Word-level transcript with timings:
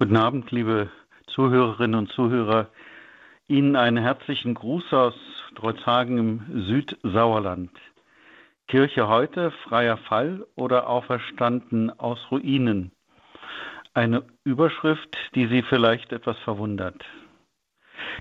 Guten 0.00 0.16
Abend, 0.16 0.50
liebe 0.50 0.90
Zuhörerinnen 1.28 1.94
und 1.94 2.10
Zuhörer. 2.10 2.66
Ihnen 3.46 3.76
einen 3.76 4.02
herzlichen 4.02 4.54
Gruß 4.54 4.92
aus 4.92 5.14
Drolzhagen 5.54 6.18
im 6.18 6.64
Südsauerland. 6.66 7.70
Kirche 8.66 9.06
heute, 9.06 9.52
freier 9.52 9.96
Fall 9.96 10.44
oder 10.56 10.88
auferstanden 10.88 11.96
aus 11.96 12.18
Ruinen. 12.32 12.90
Eine 13.94 14.24
Überschrift, 14.42 15.16
die 15.36 15.46
Sie 15.46 15.62
vielleicht 15.62 16.10
etwas 16.10 16.38
verwundert. 16.40 17.04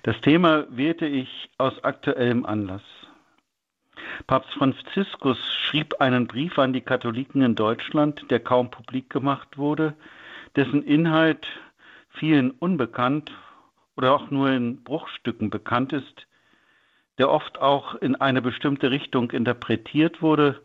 Das 0.03 0.21
Thema 0.21 0.67
wählte 0.69 1.07
ich 1.07 1.49
aus 1.57 1.83
aktuellem 1.83 2.45
Anlass. 2.45 2.83
Papst 4.27 4.53
Franziskus 4.53 5.39
schrieb 5.55 5.99
einen 6.01 6.27
Brief 6.27 6.59
an 6.59 6.71
die 6.71 6.81
Katholiken 6.81 7.41
in 7.41 7.55
Deutschland, 7.55 8.29
der 8.29 8.41
kaum 8.41 8.69
publik 8.69 9.09
gemacht 9.09 9.57
wurde, 9.57 9.95
dessen 10.55 10.83
Inhalt 10.83 11.45
vielen 12.09 12.51
unbekannt 12.51 13.31
oder 13.95 14.13
auch 14.13 14.29
nur 14.31 14.49
in 14.51 14.83
Bruchstücken 14.83 15.49
bekannt 15.49 15.93
ist, 15.93 16.27
der 17.17 17.29
oft 17.29 17.59
auch 17.59 17.95
in 17.95 18.15
eine 18.15 18.41
bestimmte 18.41 18.91
Richtung 18.91 19.31
interpretiert 19.31 20.21
wurde 20.21 20.61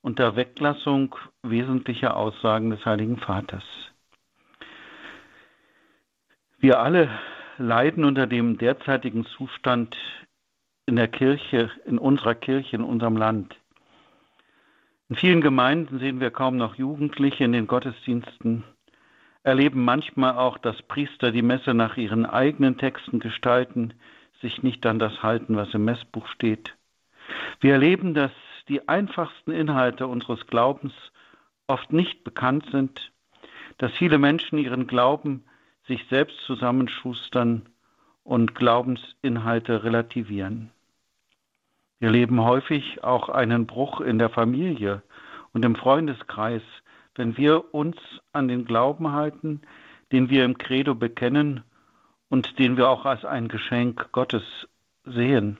unter 0.00 0.36
Weglassung 0.36 1.14
wesentlicher 1.42 2.16
Aussagen 2.16 2.70
des 2.70 2.84
Heiligen 2.84 3.18
Vaters. 3.18 3.64
Wir 6.58 6.80
alle 6.80 7.08
leiden 7.58 8.04
unter 8.04 8.26
dem 8.26 8.58
derzeitigen 8.58 9.24
Zustand 9.26 9.96
in 10.86 10.96
der 10.96 11.08
Kirche, 11.08 11.70
in 11.86 11.98
unserer 11.98 12.34
Kirche, 12.34 12.76
in 12.76 12.82
unserem 12.82 13.16
Land. 13.16 13.56
In 15.08 15.16
vielen 15.16 15.40
Gemeinden 15.40 15.98
sehen 15.98 16.20
wir 16.20 16.30
kaum 16.30 16.56
noch 16.56 16.74
Jugendliche 16.74 17.44
in 17.44 17.52
den 17.52 17.66
Gottesdiensten 17.66 18.64
erleben 19.42 19.84
manchmal 19.84 20.36
auch, 20.36 20.58
dass 20.58 20.80
Priester 20.82 21.32
die 21.32 21.42
Messe 21.42 21.74
nach 21.74 21.96
ihren 21.96 22.26
eigenen 22.26 22.78
Texten 22.78 23.20
gestalten, 23.20 23.94
sich 24.40 24.62
nicht 24.62 24.84
an 24.86 24.98
das 24.98 25.22
halten, 25.22 25.56
was 25.56 25.72
im 25.74 25.84
Messbuch 25.84 26.26
steht. 26.28 26.74
Wir 27.60 27.74
erleben, 27.74 28.14
dass 28.14 28.32
die 28.68 28.88
einfachsten 28.88 29.52
Inhalte 29.52 30.06
unseres 30.06 30.46
Glaubens 30.46 30.92
oft 31.66 31.92
nicht 31.92 32.24
bekannt 32.24 32.66
sind, 32.70 33.12
dass 33.78 33.92
viele 33.92 34.18
Menschen 34.18 34.58
ihren 34.58 34.86
Glauben 34.86 35.44
sich 35.86 36.04
selbst 36.08 36.38
zusammenschustern 36.42 37.68
und 38.24 38.54
Glaubensinhalte 38.54 39.82
relativieren. 39.82 40.70
Wir 41.98 42.08
erleben 42.08 42.40
häufig 42.42 43.02
auch 43.02 43.28
einen 43.28 43.66
Bruch 43.66 44.00
in 44.00 44.18
der 44.18 44.30
Familie 44.30 45.02
und 45.52 45.64
im 45.64 45.74
Freundeskreis, 45.74 46.62
wenn 47.14 47.36
wir 47.36 47.74
uns 47.74 47.96
an 48.32 48.48
den 48.48 48.64
Glauben 48.64 49.12
halten, 49.12 49.62
den 50.12 50.30
wir 50.30 50.44
im 50.44 50.58
Credo 50.58 50.94
bekennen 50.94 51.62
und 52.28 52.58
den 52.58 52.76
wir 52.76 52.88
auch 52.88 53.04
als 53.04 53.24
ein 53.24 53.48
Geschenk 53.48 54.12
Gottes 54.12 54.42
sehen. 55.04 55.58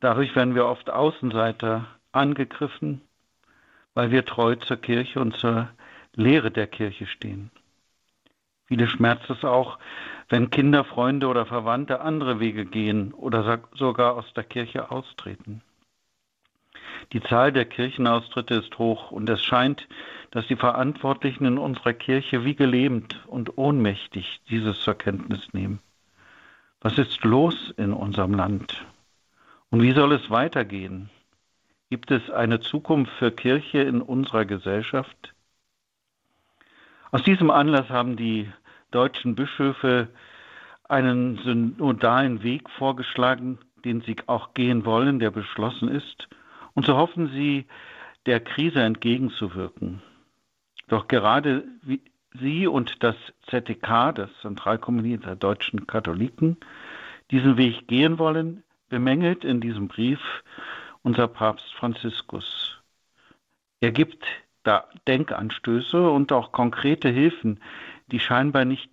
Dadurch 0.00 0.36
werden 0.36 0.54
wir 0.54 0.66
oft 0.66 0.90
Außenseiter 0.90 1.86
angegriffen, 2.12 3.00
weil 3.94 4.10
wir 4.10 4.24
treu 4.24 4.56
zur 4.56 4.76
Kirche 4.76 5.20
und 5.20 5.36
zur 5.36 5.68
Lehre 6.14 6.50
der 6.50 6.66
Kirche 6.66 7.06
stehen. 7.06 7.50
Viele 8.66 8.86
schmerzt 8.88 9.28
es 9.30 9.44
auch, 9.44 9.78
wenn 10.28 10.50
Kinder, 10.50 10.84
Freunde 10.84 11.26
oder 11.28 11.46
Verwandte 11.46 12.00
andere 12.00 12.40
Wege 12.40 12.64
gehen 12.64 13.12
oder 13.12 13.60
sogar 13.74 14.14
aus 14.14 14.32
der 14.34 14.44
Kirche 14.44 14.90
austreten. 14.90 15.62
Die 17.12 17.22
Zahl 17.22 17.52
der 17.52 17.64
Kirchenaustritte 17.64 18.54
ist 18.54 18.78
hoch 18.78 19.10
und 19.10 19.28
es 19.28 19.44
scheint, 19.44 19.86
dass 20.30 20.46
die 20.48 20.56
Verantwortlichen 20.56 21.44
in 21.44 21.58
unserer 21.58 21.92
Kirche 21.92 22.44
wie 22.44 22.54
gelähmt 22.54 23.24
und 23.26 23.56
ohnmächtig 23.56 24.40
dieses 24.48 24.80
zur 24.80 24.94
Kenntnis 24.94 25.52
nehmen. 25.52 25.78
Was 26.80 26.98
ist 26.98 27.24
los 27.24 27.72
in 27.76 27.92
unserem 27.92 28.34
Land? 28.34 28.84
Und 29.70 29.82
wie 29.82 29.92
soll 29.92 30.12
es 30.12 30.30
weitergehen? 30.30 31.08
Gibt 31.90 32.10
es 32.10 32.30
eine 32.30 32.60
Zukunft 32.60 33.12
für 33.12 33.30
Kirche 33.30 33.78
in 33.78 34.02
unserer 34.02 34.44
Gesellschaft? 34.44 35.34
Aus 37.12 37.22
diesem 37.22 37.50
Anlass 37.50 37.88
haben 37.88 38.16
die 38.16 38.50
deutschen 38.90 39.36
Bischöfe 39.36 40.08
einen 40.88 41.38
synodalen 41.38 42.42
Weg 42.42 42.68
vorgeschlagen, 42.70 43.58
den 43.84 44.00
sie 44.00 44.16
auch 44.26 44.54
gehen 44.54 44.84
wollen, 44.84 45.20
der 45.20 45.30
beschlossen 45.30 45.88
ist 45.88 46.28
und 46.74 46.86
so 46.86 46.96
hoffen 46.96 47.28
sie, 47.28 47.66
der 48.26 48.40
Krise 48.40 48.82
entgegenzuwirken. 48.82 50.02
Doch 50.88 51.08
gerade 51.08 51.64
wie 51.82 52.00
Sie 52.40 52.66
und 52.66 53.02
das 53.04 53.14
ZDK, 53.48 54.12
das 54.12 54.30
Zentralkomitee 54.42 55.18
der 55.18 55.36
deutschen 55.36 55.86
Katholiken, 55.86 56.56
diesen 57.30 57.56
Weg 57.56 57.86
gehen 57.86 58.18
wollen, 58.18 58.64
bemängelt 58.88 59.44
in 59.44 59.60
diesem 59.60 59.86
Brief 59.86 60.20
unser 61.02 61.28
Papst 61.28 61.72
Franziskus. 61.74 62.82
Er 63.80 63.92
gibt 63.92 64.24
da 64.64 64.88
Denkanstöße 65.06 66.10
und 66.10 66.32
auch 66.32 66.50
konkrete 66.50 67.08
Hilfen, 67.08 67.60
die 68.08 68.18
scheinbar 68.18 68.64
nicht 68.64 68.90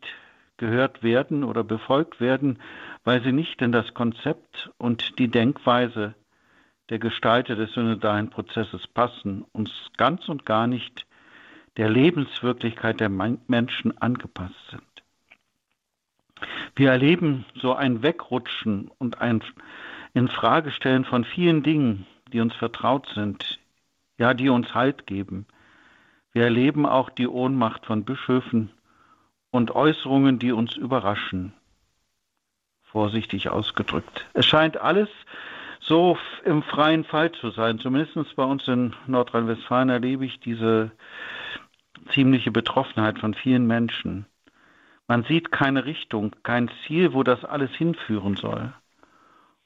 gehört 0.57 1.01
werden 1.01 1.43
oder 1.43 1.63
befolgt 1.63 2.21
werden, 2.21 2.59
weil 3.03 3.23
sie 3.23 3.31
nicht 3.31 3.61
in 3.61 3.71
das 3.71 3.93
Konzept 3.95 4.69
und 4.77 5.17
die 5.17 5.29
Denkweise 5.29 6.13
der 6.91 6.99
Gestalter 6.99 7.55
des 7.55 7.73
synodalen 7.73 8.29
Prozesses 8.29 8.85
passen, 8.85 9.45
uns 9.53 9.71
ganz 9.95 10.27
und 10.27 10.45
gar 10.45 10.67
nicht 10.67 11.07
der 11.77 11.89
Lebenswirklichkeit 11.89 12.99
der 12.99 13.07
Menschen 13.07 13.97
angepasst 13.99 14.69
sind. 14.69 14.83
Wir 16.75 16.91
erleben 16.91 17.45
so 17.55 17.73
ein 17.73 18.03
Wegrutschen 18.03 18.91
und 18.97 19.21
ein 19.21 19.41
Infragestellen 20.13 21.05
von 21.05 21.23
vielen 21.23 21.63
Dingen, 21.63 22.05
die 22.33 22.41
uns 22.41 22.53
vertraut 22.55 23.07
sind, 23.15 23.59
ja, 24.17 24.33
die 24.33 24.49
uns 24.49 24.75
Halt 24.75 25.07
geben. 25.07 25.45
Wir 26.33 26.43
erleben 26.43 26.85
auch 26.85 27.09
die 27.09 27.27
Ohnmacht 27.27 27.85
von 27.85 28.03
Bischöfen 28.03 28.69
und 29.49 29.71
Äußerungen, 29.71 30.39
die 30.39 30.51
uns 30.51 30.75
überraschen. 30.75 31.53
Vorsichtig 32.83 33.47
ausgedrückt. 33.47 34.25
Es 34.33 34.45
scheint 34.45 34.75
alles 34.75 35.07
so 35.91 36.17
im 36.45 36.63
freien 36.63 37.03
Fall 37.03 37.33
zu 37.33 37.49
sein. 37.51 37.77
Zumindest 37.77 38.37
bei 38.37 38.45
uns 38.45 38.65
in 38.65 38.95
Nordrhein-Westfalen 39.07 39.89
erlebe 39.89 40.25
ich 40.25 40.39
diese 40.39 40.91
ziemliche 42.13 42.49
Betroffenheit 42.49 43.19
von 43.19 43.33
vielen 43.33 43.67
Menschen. 43.67 44.25
Man 45.09 45.25
sieht 45.25 45.51
keine 45.51 45.83
Richtung, 45.83 46.33
kein 46.43 46.71
Ziel, 46.87 47.11
wo 47.11 47.23
das 47.23 47.43
alles 47.43 47.71
hinführen 47.71 48.37
soll. 48.37 48.73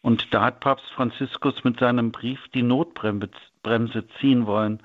Und 0.02 0.34
da 0.34 0.46
hat 0.46 0.62
Papst 0.62 0.90
Franziskus 0.96 1.64
mit 1.64 1.80
seinem 1.80 2.12
Brief 2.12 2.40
die 2.56 2.64
Notbremse 2.64 4.08
ziehen 4.20 4.48
wollen 4.48 4.82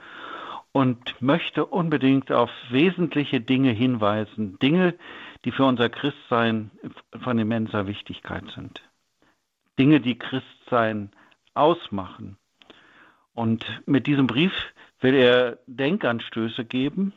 und 0.72 1.22
möchte 1.22 1.64
unbedingt 1.64 2.30
auf 2.30 2.50
wesentliche 2.68 3.40
Dinge 3.40 3.70
hinweisen, 3.70 4.58
Dinge, 4.58 4.94
die 5.46 5.52
für 5.52 5.64
unser 5.64 5.88
Christsein 5.88 6.70
von 7.18 7.38
immenser 7.38 7.86
Wichtigkeit 7.86 8.44
sind. 8.54 8.82
Dinge, 9.78 10.00
die 10.00 10.18
Christsein 10.18 11.10
ausmachen. 11.54 12.36
Und 13.34 13.64
mit 13.86 14.06
diesem 14.06 14.26
Brief 14.26 14.52
will 15.00 15.14
er 15.14 15.58
Denkanstöße 15.66 16.64
geben 16.64 17.12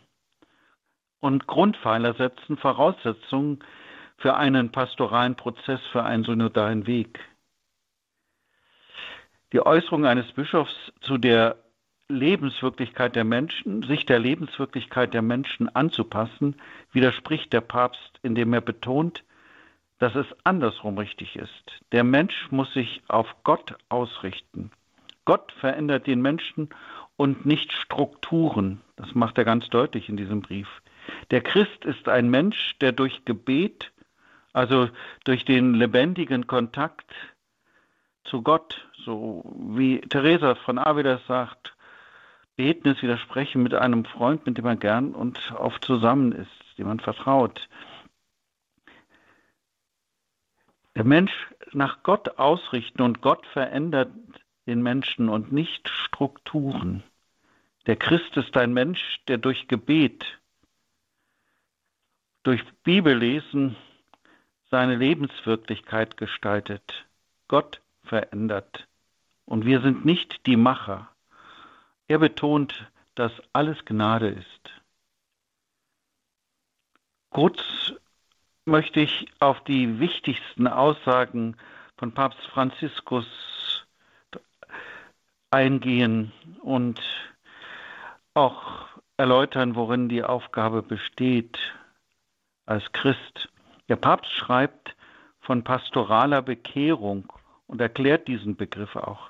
und 1.20 1.48
Grundpfeiler 1.48 2.14
setzen, 2.14 2.58
Voraussetzungen 2.58 3.60
für 4.18 4.36
einen 4.36 4.72
pastoralen 4.72 5.36
Prozess, 5.36 5.82
für 5.92 6.04
einen 6.04 6.24
synodalen 6.24 6.88
Weg. 6.88 7.20
Die 9.52 9.66
Äußerung 9.66 10.06
eines 10.06 10.32
Bischofs 10.32 10.74
zu 11.02 11.18
der 11.18 11.58
Lebenswirklichkeit 12.10 13.16
der 13.16 13.24
Menschen, 13.24 13.84
sich 13.84 14.06
der 14.06 14.20
Lebenswirklichkeit 14.20 15.14
der 15.14 15.22
Menschen 15.22 15.74
anzupassen, 15.74 16.56
widerspricht 16.92 17.54
der 17.54 17.62
Papst, 17.62 18.20
indem 18.24 18.54
er 18.54 18.62
betont, 18.62 19.24
dass 20.04 20.16
es 20.16 20.26
andersrum 20.44 20.98
richtig 20.98 21.38
ist. 21.38 21.82
Der 21.94 22.04
Mensch 22.04 22.52
muss 22.52 22.74
sich 22.74 23.02
auf 23.08 23.26
Gott 23.46 23.76
ausrichten. 23.88 24.70
Gott 25.24 25.54
verändert 25.54 26.08
den 26.08 26.22
Menschen 26.22 26.68
und 27.16 27.46
nicht 27.46 27.72
Strukturen. 27.72 28.82
Das 28.98 29.16
macht 29.16 29.38
er 29.38 29.46
ganz 29.46 29.70
deutlich 29.70 30.10
in 30.10 30.18
diesem 30.18 30.42
Brief. 30.42 30.68
Der 31.32 31.40
Christ 31.40 31.86
ist 31.86 32.10
ein 32.10 32.30
Mensch, 32.30 32.76
der 32.82 32.92
durch 32.92 33.24
Gebet, 33.24 33.94
also 34.52 34.90
durch 35.24 35.46
den 35.46 35.74
lebendigen 35.74 36.48
Kontakt 36.48 37.10
zu 38.26 38.42
Gott, 38.42 38.86
so 39.06 39.56
wie 39.56 40.02
Theresa 40.02 40.56
von 40.56 40.80
Avila 40.80 41.22
sagt, 41.30 41.78
beten 42.58 42.90
ist 42.90 43.04
widersprechen 43.04 43.64
mit 43.64 43.74
einem 43.74 44.04
Freund, 44.04 44.46
mit 44.46 44.58
dem 44.58 44.66
man 44.66 44.80
gern 44.80 45.16
und 45.16 45.54
oft 45.58 45.86
zusammen 45.86 46.34
ist, 46.34 46.78
dem 46.78 46.88
man 46.88 47.00
vertraut. 47.00 47.70
Der 50.96 51.04
Mensch 51.04 51.34
nach 51.72 52.04
Gott 52.04 52.38
ausrichten 52.38 53.02
und 53.02 53.22
Gott 53.22 53.46
verändert 53.48 54.12
den 54.68 54.82
Menschen 54.82 55.30
und 55.30 55.52
nicht 55.52 55.90
Strukturen. 55.90 57.04
Der 57.88 57.96
Christ 57.96 58.38
ist 58.38 58.56
ein 58.56 58.74
Mensch, 58.74 59.20
der 59.28 59.38
durch 59.38 59.68
Gebet 59.68 60.26
durch 62.44 62.62
Bibellesen 62.84 63.76
seine 64.70 64.96
Lebenswirklichkeit 64.96 66.18
gestaltet, 66.18 67.06
Gott 67.48 67.82
verändert. 68.04 68.88
Und 69.46 69.66
wir 69.66 69.82
sind 69.82 70.06
nicht 70.06 70.46
die 70.46 70.58
Macher. 70.58 71.10
Er 72.08 72.20
betont, 72.20 72.92
dass 73.16 73.32
alles 73.54 73.84
Gnade 73.86 74.30
ist. 74.30 74.82
Kurz 77.30 77.94
möchte 78.66 79.00
ich 79.00 79.28
auf 79.40 79.64
die 79.64 80.00
wichtigsten 80.00 80.68
Aussagen 80.68 81.58
von 81.98 82.12
Papst 82.14 82.46
Franziskus 82.48 83.26
eingehen 85.52 86.32
und 86.62 87.00
auch 88.34 88.88
erläutern, 89.18 89.76
worin 89.76 90.10
die 90.10 90.24
Aufgabe 90.24 90.82
besteht 90.82 91.58
als 92.66 92.84
Christ. 92.94 93.50
Der 93.90 93.96
Papst 93.96 94.32
schreibt 94.32 94.96
von 95.42 95.64
pastoraler 95.64 96.42
Bekehrung 96.42 97.32
und 97.68 97.82
erklärt 97.82 98.28
diesen 98.28 98.56
Begriff 98.56 98.96
auch. 98.96 99.30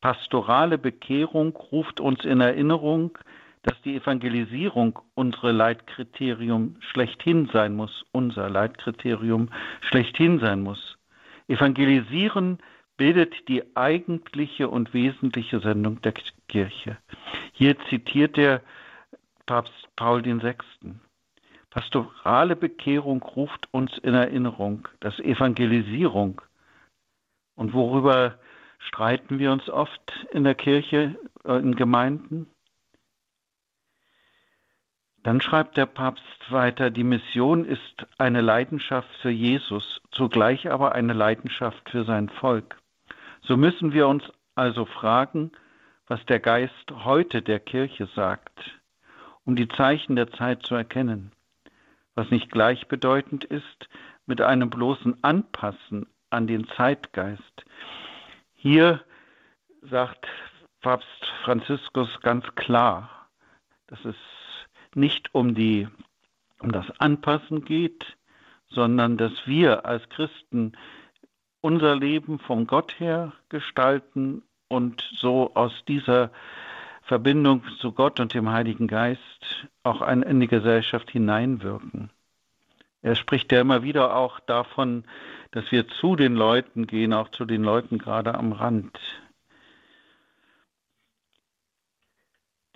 Pastorale 0.00 0.76
Bekehrung 0.76 1.56
ruft 1.56 2.00
uns 2.00 2.24
in 2.24 2.40
Erinnerung, 2.40 3.16
dass 3.64 3.80
die 3.82 3.96
Evangelisierung 3.96 5.00
unsere 5.14 5.50
Leitkriterium 5.50 6.76
schlechthin 6.80 7.48
sein 7.52 7.74
muss, 7.74 8.04
unser 8.12 8.48
Leitkriterium 8.48 9.48
schlechthin 9.80 10.38
sein 10.38 10.62
muss. 10.62 10.96
Evangelisieren 11.48 12.58
bildet 12.96 13.48
die 13.48 13.64
eigentliche 13.74 14.68
und 14.68 14.94
wesentliche 14.94 15.60
Sendung 15.60 16.00
der 16.02 16.12
Kirche. 16.48 16.98
Hier 17.52 17.76
zitiert 17.88 18.36
der 18.36 18.62
Papst 19.46 19.88
Paul 19.96 20.24
VI. 20.24 20.54
Pastorale 21.70 22.54
Bekehrung 22.54 23.22
ruft 23.22 23.66
uns 23.72 23.96
in 23.98 24.14
Erinnerung, 24.14 24.86
dass 25.00 25.18
Evangelisierung 25.18 26.40
und 27.56 27.72
worüber 27.72 28.38
streiten 28.78 29.38
wir 29.38 29.52
uns 29.52 29.68
oft 29.68 30.12
in 30.32 30.44
der 30.44 30.54
Kirche, 30.54 31.16
äh, 31.44 31.58
in 31.58 31.74
Gemeinden? 31.74 32.46
Dann 35.24 35.40
schreibt 35.40 35.78
der 35.78 35.86
Papst 35.86 36.22
weiter, 36.50 36.90
die 36.90 37.02
Mission 37.02 37.64
ist 37.64 38.06
eine 38.18 38.42
Leidenschaft 38.42 39.08
für 39.22 39.30
Jesus, 39.30 40.02
zugleich 40.10 40.70
aber 40.70 40.94
eine 40.94 41.14
Leidenschaft 41.14 41.88
für 41.88 42.04
sein 42.04 42.28
Volk. 42.28 42.76
So 43.40 43.56
müssen 43.56 43.94
wir 43.94 44.06
uns 44.06 44.22
also 44.54 44.84
fragen, 44.84 45.50
was 46.08 46.24
der 46.26 46.40
Geist 46.40 46.90
heute 47.04 47.40
der 47.40 47.58
Kirche 47.58 48.06
sagt, 48.14 48.78
um 49.46 49.56
die 49.56 49.66
Zeichen 49.66 50.14
der 50.14 50.30
Zeit 50.30 50.62
zu 50.62 50.74
erkennen, 50.74 51.32
was 52.14 52.30
nicht 52.30 52.50
gleichbedeutend 52.50 53.44
ist 53.44 53.88
mit 54.26 54.42
einem 54.42 54.68
bloßen 54.68 55.24
Anpassen 55.24 56.06
an 56.28 56.46
den 56.46 56.68
Zeitgeist. 56.68 57.64
Hier 58.52 59.00
sagt 59.80 60.26
Papst 60.82 61.24
Franziskus 61.44 62.10
ganz 62.20 62.44
klar, 62.56 63.28
dass 63.86 64.04
es 64.04 64.16
nicht 64.96 65.34
um 65.34 65.54
die 65.54 65.88
um 66.60 66.72
das 66.72 66.86
Anpassen 66.98 67.64
geht, 67.64 68.16
sondern 68.68 69.16
dass 69.16 69.32
wir 69.46 69.84
als 69.84 70.08
Christen 70.08 70.72
unser 71.60 71.96
Leben 71.96 72.38
vom 72.38 72.66
Gott 72.66 72.98
her 72.98 73.32
gestalten 73.48 74.42
und 74.68 75.08
so 75.16 75.54
aus 75.54 75.72
dieser 75.86 76.30
Verbindung 77.02 77.62
zu 77.80 77.92
Gott 77.92 78.18
und 78.18 78.34
dem 78.34 78.50
Heiligen 78.50 78.86
Geist 78.86 79.68
auch 79.82 80.06
in 80.06 80.40
die 80.40 80.48
Gesellschaft 80.48 81.10
hineinwirken. 81.10 82.10
Er 83.02 83.14
spricht 83.14 83.52
ja 83.52 83.60
immer 83.60 83.82
wieder 83.82 84.16
auch 84.16 84.40
davon, 84.40 85.04
dass 85.50 85.70
wir 85.70 85.86
zu 85.88 86.16
den 86.16 86.34
Leuten 86.34 86.86
gehen, 86.86 87.12
auch 87.12 87.28
zu 87.28 87.44
den 87.44 87.62
Leuten 87.62 87.98
gerade 87.98 88.34
am 88.34 88.52
Rand. 88.52 88.98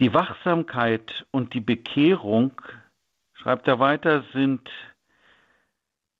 Die 0.01 0.15
Wachsamkeit 0.15 1.27
und 1.33 1.55
die 1.55 1.61
Bekehrung, 1.61 2.53
schreibt 3.33 3.67
er 3.67 3.81
weiter, 3.81 4.25
sind 4.33 4.71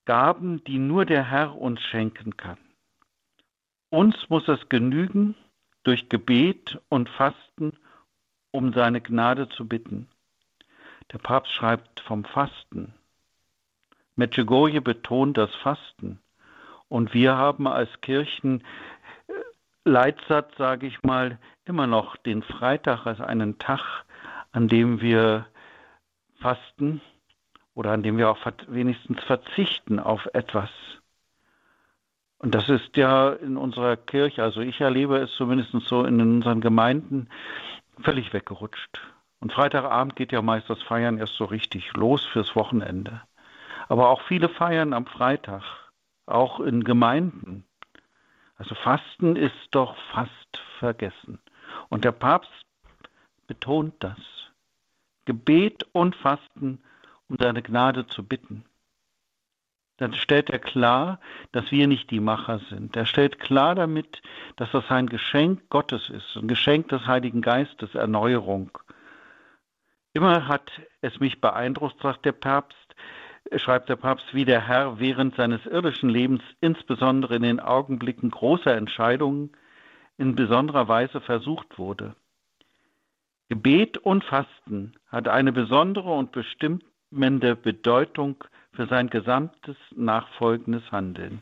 Gaben, 0.05 0.63
die 0.65 0.79
nur 0.79 1.05
der 1.05 1.23
Herr 1.23 1.55
uns 1.55 1.81
schenken 1.81 2.35
kann. 2.35 2.57
Uns 3.89 4.29
muss 4.29 4.47
es 4.47 4.67
genügen, 4.67 5.35
durch 5.83 6.09
Gebet 6.09 6.79
und 6.89 7.09
Fasten 7.09 7.73
um 8.51 8.73
seine 8.73 9.01
Gnade 9.01 9.47
zu 9.49 9.67
bitten. 9.67 10.09
Der 11.11 11.19
Papst 11.19 11.53
schreibt 11.53 12.01
vom 12.01 12.25
Fasten. 12.25 12.93
Medjugorje 14.15 14.81
betont 14.81 15.37
das 15.37 15.53
Fasten. 15.55 16.19
Und 16.87 17.13
wir 17.13 17.37
haben 17.37 17.67
als 17.67 17.89
Kirchen 18.01 18.63
Leitsatz, 19.89 20.55
sage 20.57 20.87
ich 20.87 21.01
mal, 21.03 21.39
immer 21.65 21.87
noch 21.87 22.15
den 22.17 22.43
Freitag 22.43 23.05
als 23.05 23.19
einen 23.19 23.57
Tag, 23.57 24.05
an 24.51 24.67
dem 24.67 25.01
wir 25.01 25.45
fasten 26.39 27.01
oder 27.73 27.91
an 27.91 28.03
dem 28.03 28.17
wir 28.17 28.29
auch 28.29 28.37
wenigstens 28.67 29.21
verzichten 29.23 29.99
auf 29.99 30.27
etwas. 30.33 30.69
Und 32.37 32.55
das 32.55 32.69
ist 32.69 32.95
ja 32.95 33.31
in 33.31 33.57
unserer 33.57 33.97
Kirche, 33.97 34.43
also 34.43 34.61
ich 34.61 34.79
erlebe 34.79 35.17
es 35.17 35.31
zumindest 35.33 35.71
so 35.87 36.05
in 36.05 36.21
unseren 36.21 36.61
Gemeinden, 36.61 37.27
völlig 38.01 38.33
weggerutscht. 38.33 39.01
Und 39.41 39.53
Freitagabend 39.53 40.15
geht 40.15 40.31
ja 40.31 40.41
meist 40.41 40.69
das 40.69 40.81
Feiern 40.83 41.17
erst 41.17 41.35
so 41.35 41.45
richtig 41.45 41.93
los 41.93 42.25
fürs 42.25 42.55
Wochenende. 42.55 43.21
Aber 43.87 44.09
auch 44.09 44.21
viele 44.21 44.49
feiern 44.49 44.93
am 44.93 45.05
Freitag, 45.05 45.63
auch 46.25 46.59
in 46.59 46.83
Gemeinden. 46.83 47.65
Also 48.59 48.75
Fasten 48.75 49.35
ist 49.37 49.69
doch 49.71 49.95
fast 50.11 50.61
vergessen. 50.79 51.39
Und 51.87 52.03
der 52.03 52.11
Papst 52.11 52.51
betont 53.47 53.95
das. 53.99 54.19
Gebet 55.25 55.85
und 55.93 56.15
Fasten, 56.15 56.83
um 57.29 57.37
seine 57.39 57.63
Gnade 57.63 58.05
zu 58.07 58.23
bitten. 58.23 58.65
Dann 59.97 60.13
stellt 60.13 60.49
er 60.49 60.59
klar, 60.59 61.19
dass 61.51 61.71
wir 61.71 61.87
nicht 61.87 62.11
die 62.11 62.19
Macher 62.19 62.59
sind. 62.69 62.95
Er 62.95 63.05
stellt 63.05 63.39
klar 63.39 63.75
damit, 63.75 64.21
dass 64.55 64.71
das 64.71 64.89
ein 64.89 65.07
Geschenk 65.07 65.69
Gottes 65.69 66.09
ist, 66.09 66.35
ein 66.35 66.47
Geschenk 66.47 66.89
des 66.89 67.05
Heiligen 67.05 67.41
Geistes, 67.41 67.95
Erneuerung. 67.95 68.77
Immer 70.13 70.47
hat 70.47 70.71
es 71.01 71.19
mich 71.19 71.39
beeindruckt, 71.39 72.01
sagt 72.01 72.25
der 72.25 72.31
Papst, 72.31 72.78
schreibt 73.57 73.89
der 73.89 73.95
Papst, 73.95 74.33
wie 74.33 74.45
der 74.45 74.67
Herr 74.67 74.99
während 74.99 75.35
seines 75.35 75.65
irdischen 75.65 76.09
Lebens, 76.09 76.41
insbesondere 76.61 77.35
in 77.35 77.43
den 77.43 77.59
Augenblicken 77.59 78.29
großer 78.29 78.75
Entscheidungen, 78.75 79.51
in 80.17 80.35
besonderer 80.35 80.87
Weise 80.87 81.21
versucht 81.21 81.79
wurde. 81.79 82.15
Gebet 83.47 83.97
und 83.97 84.23
Fasten 84.23 84.93
hat 85.07 85.27
eine 85.27 85.51
besondere 85.51 86.13
und 86.13 86.31
bestimmende 86.31 87.55
Bedeutung 87.55 88.43
für 88.73 88.85
sein 88.85 89.09
gesamtes 89.09 89.75
nachfolgendes 89.95 90.91
Handeln. 90.91 91.41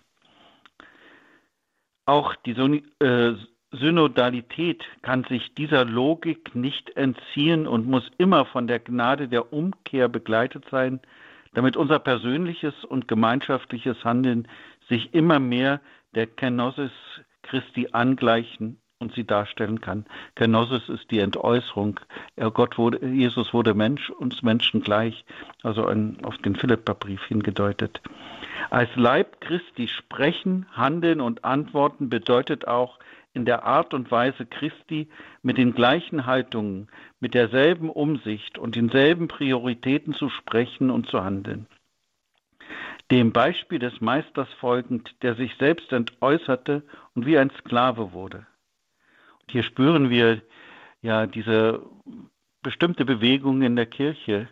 Auch 2.06 2.36
die 2.36 2.52
äh, 3.00 3.36
Synodalität 3.72 4.86
kann 5.02 5.26
sich 5.26 5.54
dieser 5.56 5.84
Logik 5.84 6.56
nicht 6.56 6.96
entziehen 6.96 7.68
und 7.68 7.86
muss 7.86 8.10
immer 8.18 8.46
von 8.46 8.68
der 8.68 8.80
Gnade 8.80 9.28
der 9.28 9.52
Umkehr 9.52 10.08
begleitet 10.08 10.64
sein, 10.72 11.02
damit 11.58 11.76
unser 11.76 11.98
persönliches 11.98 12.86
und 12.86 13.08
gemeinschaftliches 13.08 14.06
Handeln 14.06 14.48
sich 14.90 15.16
immer 15.16 15.40
mehr 15.40 15.82
der 16.14 16.28
Kenosis 16.28 16.92
Christi 17.42 17.88
angleichen 17.94 18.80
und 19.00 19.16
sie 19.16 19.26
darstellen 19.26 19.82
kann. 19.82 20.06
Kenosis 20.36 20.88
ist 20.88 21.10
die 21.10 21.18
Entäußerung. 21.18 22.00
Gott 22.54 22.78
wurde, 22.78 23.04
Jesus 23.08 23.56
wurde 23.56 23.74
Mensch, 23.74 24.12
uns 24.12 24.44
Menschen 24.44 24.82
gleich, 24.82 25.26
also 25.64 25.88
ein, 25.88 26.24
auf 26.24 26.38
den 26.38 26.56
Philipperbrief 26.56 27.24
hingedeutet. 27.24 28.02
Als 28.70 28.96
Leib 28.96 29.42
Christi 29.42 29.88
sprechen, 29.88 30.68
handeln 30.74 31.20
und 31.22 31.44
antworten 31.44 32.08
bedeutet 32.08 32.68
auch 32.68 33.00
in 33.34 33.46
der 33.46 33.66
Art 33.66 33.94
und 33.94 34.10
Weise 34.12 34.46
Christi 34.46 35.10
mit 35.44 35.58
den 35.58 35.74
gleichen 35.74 36.26
Haltungen, 36.26 36.88
mit 37.20 37.34
derselben 37.34 37.90
Umsicht 37.90 38.58
und 38.58 38.76
denselben 38.76 39.28
Prioritäten 39.28 40.14
zu 40.14 40.30
sprechen 40.30 40.90
und 40.90 41.08
zu 41.08 41.24
handeln. 41.24 41.68
Dem 43.12 43.32
Beispiel 43.32 43.80
des 43.80 44.02
Meisters 44.02 44.50
folgend, 44.60 45.16
der 45.22 45.36
sich 45.36 45.56
selbst 45.56 45.94
entäußerte 45.94 46.84
und 47.16 47.26
wie 47.26 47.38
ein 47.38 47.52
Sklave 47.60 48.12
wurde. 48.12 48.46
Und 49.42 49.52
hier 49.52 49.64
spüren 49.64 50.10
wir 50.10 50.42
ja 51.02 51.26
diese 51.26 51.82
bestimmte 52.64 53.06
Bewegung 53.06 53.62
in 53.62 53.78
der 53.78 53.86
Kirche. 53.86 54.50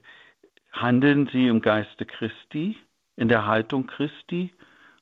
Handeln 0.72 1.28
sie 1.34 1.48
im 1.48 1.62
Geiste 1.62 2.06
Christi, 2.06 2.78
in 3.18 3.28
der 3.28 3.46
Haltung 3.46 3.88
Christi? 3.88 4.54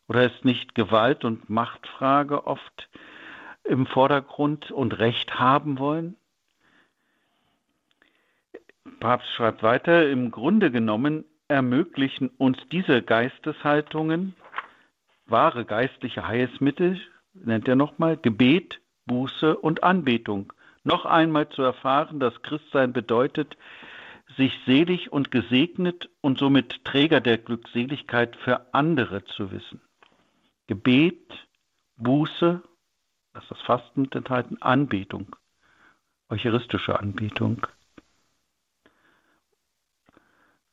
Oder 0.07 0.25
ist 0.25 0.43
nicht 0.45 0.73
Gewalt 0.73 1.23
und 1.23 1.49
Machtfrage 1.49 2.47
oft 2.47 2.89
im 3.63 3.85
Vordergrund 3.85 4.71
und 4.71 4.99
Recht 4.99 5.39
haben 5.39 5.79
wollen? 5.79 6.15
Papst 8.99 9.29
schreibt 9.33 9.63
weiter, 9.63 10.09
im 10.09 10.31
Grunde 10.31 10.71
genommen 10.71 11.25
ermöglichen 11.47 12.29
uns 12.29 12.57
diese 12.71 13.01
Geisteshaltungen, 13.01 14.35
wahre 15.25 15.65
geistliche 15.65 16.27
Heilsmittel, 16.27 16.99
nennt 17.33 17.67
er 17.67 17.75
nochmal, 17.75 18.17
Gebet, 18.17 18.79
Buße 19.05 19.57
und 19.57 19.83
Anbetung, 19.83 20.53
noch 20.83 21.05
einmal 21.05 21.49
zu 21.49 21.61
erfahren, 21.61 22.19
dass 22.19 22.41
Christsein 22.41 22.93
bedeutet, 22.93 23.57
sich 24.37 24.53
selig 24.65 25.11
und 25.11 25.31
gesegnet 25.31 26.09
und 26.21 26.39
somit 26.39 26.83
Träger 26.85 27.21
der 27.21 27.37
Glückseligkeit 27.37 28.35
für 28.37 28.73
andere 28.73 29.23
zu 29.25 29.51
wissen. 29.51 29.81
Gebet, 30.67 31.47
Buße, 31.97 32.61
das 33.33 33.43
ist 33.43 33.51
das 33.51 33.61
Fasten 33.61 34.09
enthalten, 34.11 34.61
Anbetung, 34.61 35.35
eucharistische 36.29 36.99
Anbetung. 36.99 37.65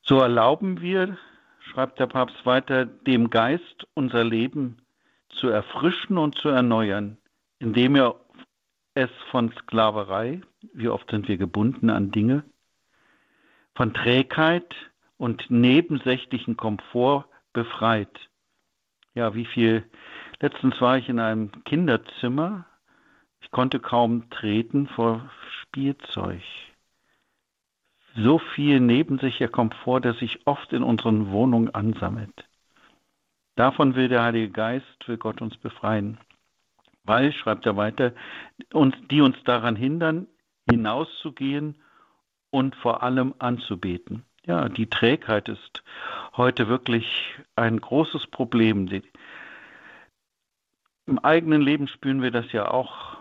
So 0.03 0.21
erlauben 0.21 0.81
wir, 0.81 1.17
schreibt 1.61 1.99
der 1.99 2.07
Papst 2.07 2.45
weiter, 2.45 2.85
dem 2.85 3.31
Geist 3.31 3.87
unser 3.95 4.25
Leben 4.25 4.83
zu 5.31 5.49
erfrischen 5.49 6.19
und 6.19 6.37
zu 6.37 6.49
erneuern, 6.49 7.17
indem 7.59 7.97
er 7.97 8.21
es 8.95 9.11
von 9.31 9.53
Sklaverei, 9.53 10.41
wie 10.75 10.89
oft 10.89 11.11
sind 11.11 11.29
wir 11.29 11.37
gebunden 11.37 11.91
an 11.91 12.11
Dinge, 12.11 12.45
von 13.75 13.95
Trägheit 13.95 14.75
und 15.17 15.51
nebensächlichen 15.51 16.57
Komfort 16.57 17.27
befreit. 17.53 18.29
Ja, 19.15 19.35
wie 19.35 19.47
viel. 19.47 19.89
Letztens 20.41 20.81
war 20.81 20.97
ich 20.97 21.09
in 21.09 21.21
einem 21.21 21.53
Kinderzimmer. 21.65 22.65
Ich 23.43 23.51
konnte 23.51 23.79
kaum 23.79 24.31
treten 24.31 24.87
vor 24.89 25.31
Spielzeug. 25.63 26.43
So 28.17 28.39
viel 28.39 28.81
nebensächlicher 28.81 29.49
Komfort, 29.49 30.01
der 30.01 30.15
sich 30.15 30.47
oft 30.47 30.73
in 30.73 30.83
unseren 30.83 31.31
Wohnungen 31.31 31.75
ansammelt. 31.75 32.49
Davon 33.55 33.95
will 33.95 34.09
der 34.09 34.23
Heilige 34.23 34.51
Geist, 34.51 35.07
will 35.07 35.19
Gott 35.19 35.43
uns 35.43 35.57
befreien. 35.59 36.19
Weil, 37.05 37.33
schreibt 37.33 37.67
er 37.67 37.77
weiter, 37.77 38.13
uns, 38.73 38.95
die 39.11 39.21
uns 39.21 39.37
daran 39.45 39.77
hindern, 39.77 40.27
hinauszugehen 40.69 41.77
und 42.51 42.75
vor 42.77 43.03
allem 43.03 43.35
anzubeten. 43.39 44.25
Ja, 44.47 44.69
die 44.69 44.89
Trägheit 44.89 45.49
ist 45.49 45.83
heute 46.37 46.69
wirklich 46.69 47.37
ein 47.57 47.81
großes 47.81 48.27
Problem. 48.29 48.89
Im 51.11 51.19
eigenen 51.19 51.61
Leben 51.61 51.89
spüren 51.89 52.23
wir 52.23 52.31
das 52.31 52.53
ja 52.53 52.71
auch, 52.71 53.17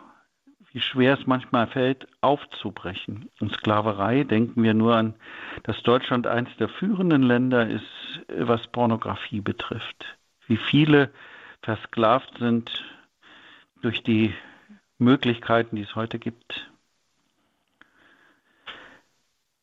wie 0.72 0.80
schwer 0.80 1.18
es 1.20 1.26
manchmal 1.26 1.66
fällt, 1.66 2.08
aufzubrechen. 2.22 3.32
In 3.40 3.50
Sklaverei 3.50 4.26
denken 4.26 4.62
wir 4.62 4.76
nur 4.76 4.96
an, 4.96 5.16
dass 5.64 5.82
Deutschland 5.82 6.28
eines 6.28 6.56
der 6.58 6.70
führenden 6.70 7.24
Länder 7.24 7.68
ist, 7.68 7.88
was 8.28 8.68
Pornografie 8.68 9.42
betrifft. 9.42 10.06
Wie 10.46 10.58
viele 10.58 11.10
versklavt 11.64 12.38
sind 12.38 12.70
durch 13.82 14.04
die 14.04 14.36
Möglichkeiten, 15.00 15.76
die 15.76 15.82
es 15.82 15.96
heute 15.96 16.20
gibt. 16.20 16.70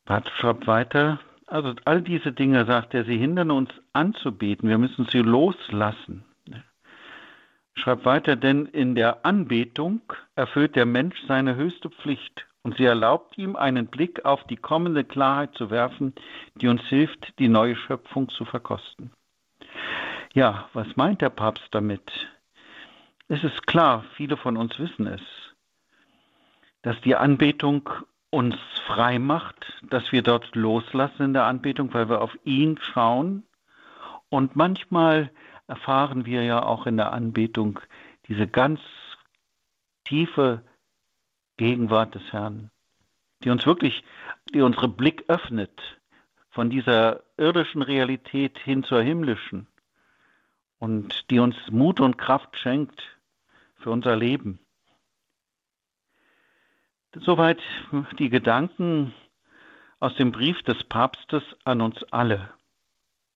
Bart 0.05 0.29
schreibt 0.37 0.67
weiter, 0.67 1.21
also 1.47 1.75
all 1.85 2.03
diese 2.03 2.33
Dinge, 2.33 2.65
sagt 2.65 2.93
er, 2.93 3.05
sie 3.05 3.19
hindern 3.19 3.53
uns 3.53 3.71
anzubeten. 3.93 4.69
Wir 4.69 4.79
müssen 4.79 5.07
sie 5.13 5.19
loslassen. 5.19 6.25
Schreibt 7.77 8.05
weiter, 8.05 8.37
denn 8.37 8.67
in 8.67 8.95
der 8.95 9.25
Anbetung 9.25 10.01
erfüllt 10.35 10.77
der 10.77 10.87
Mensch 10.87 11.17
seine 11.29 11.57
höchste 11.57 11.91
Pflicht 11.91 12.47
und 12.63 12.77
sie 12.77 12.85
erlaubt 12.85 13.39
ihm, 13.39 13.55
einen 13.55 13.87
Blick 13.87 14.25
auf 14.25 14.43
die 14.45 14.57
kommende 14.57 15.05
Klarheit 15.05 15.55
zu 15.55 15.71
werfen, 15.71 16.15
die 16.57 16.69
uns 16.69 16.83
hilft, 16.89 17.39
die 17.39 17.49
neue 17.49 17.77
Schöpfung 17.77 18.29
zu 18.29 18.45
verkosten. 18.45 19.13
Ja, 20.35 20.69
was 20.73 20.89
meint 20.97 21.21
der 21.21 21.31
Papst 21.31 21.69
damit? 21.71 22.11
Es 23.29 23.45
ist 23.45 23.67
klar, 23.67 24.05
viele 24.17 24.37
von 24.37 24.57
uns 24.57 24.79
wissen 24.79 25.07
es, 25.07 25.21
dass 26.83 27.01
die 27.03 27.15
Anbetung 27.15 27.89
uns 28.31 28.57
frei 28.87 29.19
macht, 29.19 29.65
dass 29.91 30.13
wir 30.13 30.23
dort 30.23 30.55
loslassen 30.55 31.23
in 31.23 31.33
der 31.35 31.45
Anbetung, 31.45 31.93
weil 31.95 32.09
wir 32.09 32.21
auf 32.21 32.37
ihn 32.45 32.79
schauen. 32.81 33.45
Und 34.29 34.57
manchmal 34.57 35.31
erfahren 35.67 36.27
wir 36.27 36.43
ja 36.45 36.63
auch 36.63 36.87
in 36.87 36.97
der 36.97 37.13
Anbetung 37.13 37.81
diese 38.29 38.47
ganz 38.47 38.81
tiefe 40.05 40.63
Gegenwart 41.57 42.15
des 42.15 42.33
Herrn, 42.33 42.71
die 43.43 43.51
uns 43.51 43.67
wirklich, 43.67 44.05
die 44.53 44.61
unsere 44.61 44.89
Blick 44.89 45.25
öffnet 45.29 45.99
von 46.51 46.71
dieser 46.71 47.23
irdischen 47.37 47.83
Realität 47.83 48.59
hin 48.59 48.85
zur 48.85 49.03
himmlischen 49.03 49.67
und 50.79 51.31
die 51.31 51.39
uns 51.39 51.57
Mut 51.71 52.01
und 52.01 52.19
Kraft 52.19 52.57
schenkt 52.57 53.03
für 53.77 53.91
unser 53.91 54.17
Leben. 54.17 54.61
Soweit 57.15 57.61
die 58.19 58.29
Gedanken 58.29 59.15
aus 60.01 60.15
dem 60.17 60.33
Brief 60.33 60.63
des 60.63 60.85
Papstes 60.85 61.43
an 61.65 61.81
uns 61.81 62.03
alle, 62.13 62.51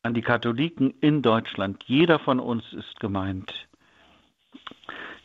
an 0.02 0.14
die 0.14 0.22
Katholiken 0.22 0.94
in 1.00 1.22
Deutschland. 1.22 1.84
Jeder 1.86 2.18
von 2.18 2.40
uns 2.40 2.72
ist 2.72 3.00
gemeint. 3.00 3.52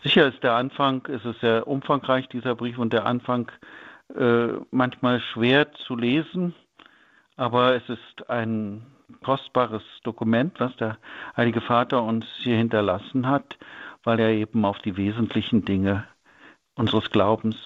Sicher 0.03 0.27
ist 0.27 0.43
der 0.43 0.53
Anfang, 0.53 1.05
ist 1.07 1.25
es 1.25 1.39
sehr 1.39 1.67
umfangreich, 1.67 2.27
dieser 2.29 2.55
Brief, 2.55 2.77
und 2.77 2.93
der 2.93 3.05
Anfang 3.05 3.51
äh, 4.13 4.49
manchmal 4.71 5.19
schwer 5.19 5.73
zu 5.73 5.95
lesen, 5.95 6.53
aber 7.37 7.75
es 7.75 7.89
ist 7.89 8.29
ein 8.29 8.85
kostbares 9.23 9.83
Dokument, 10.03 10.59
was 10.59 10.75
der 10.77 10.97
Heilige 11.35 11.61
Vater 11.61 12.03
uns 12.03 12.25
hier 12.37 12.57
hinterlassen 12.57 13.27
hat, 13.27 13.57
weil 14.03 14.19
er 14.19 14.29
eben 14.29 14.63
auf 14.65 14.79
die 14.79 14.97
wesentlichen 14.97 15.65
Dinge 15.65 16.05
unseres 16.75 17.09
Glaubens 17.09 17.57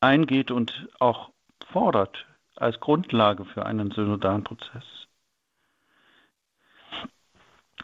eingeht 0.00 0.50
und 0.50 0.88
auch 0.98 1.30
fordert 1.72 2.26
als 2.56 2.80
Grundlage 2.80 3.44
für 3.44 3.66
einen 3.66 3.90
synodalen 3.90 4.44
Prozess. 4.44 4.99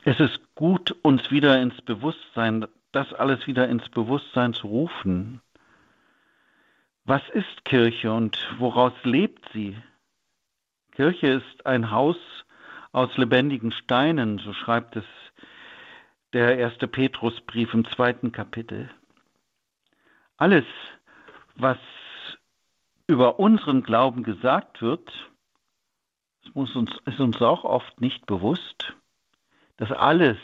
Es 0.09 0.21
ist 0.21 0.39
gut, 0.55 0.95
uns 1.03 1.33
wieder 1.33 1.61
ins 1.61 1.83
Bewusstsein, 1.83 2.69
das 2.93 3.13
alles 3.13 3.49
wieder 3.49 3.69
ins 3.69 3.89
Bewusstsein 3.89 4.55
zu 4.55 4.69
rufen. 4.69 5.41
Was 7.05 7.29
ist 7.31 7.65
Kirche 7.65 8.13
und 8.13 8.39
woraus 8.61 8.93
lebt 9.03 9.49
sie? 9.53 9.77
Kirche 10.93 11.27
ist 11.27 11.67
ein 11.67 11.91
Haus 11.91 12.19
aus 12.93 13.17
lebendigen 13.17 13.73
Steinen, 13.73 14.39
so 14.39 14.53
schreibt 14.53 14.95
es 14.95 15.05
der 16.33 16.57
erste 16.57 16.87
Petrusbrief 16.87 17.75
im 17.75 17.85
zweiten 17.85 18.31
Kapitel. 18.31 18.89
Alles, 20.37 20.67
was 21.57 21.79
über 23.09 23.41
unseren 23.41 23.83
Glauben 23.83 24.23
gesagt 24.23 24.83
wird, 24.83 25.11
ist 26.45 27.19
uns 27.19 27.43
auch 27.43 27.65
oft 27.65 28.01
nicht 28.01 28.25
bewusst, 28.27 28.95
dass 29.77 29.91
alles 29.93 30.39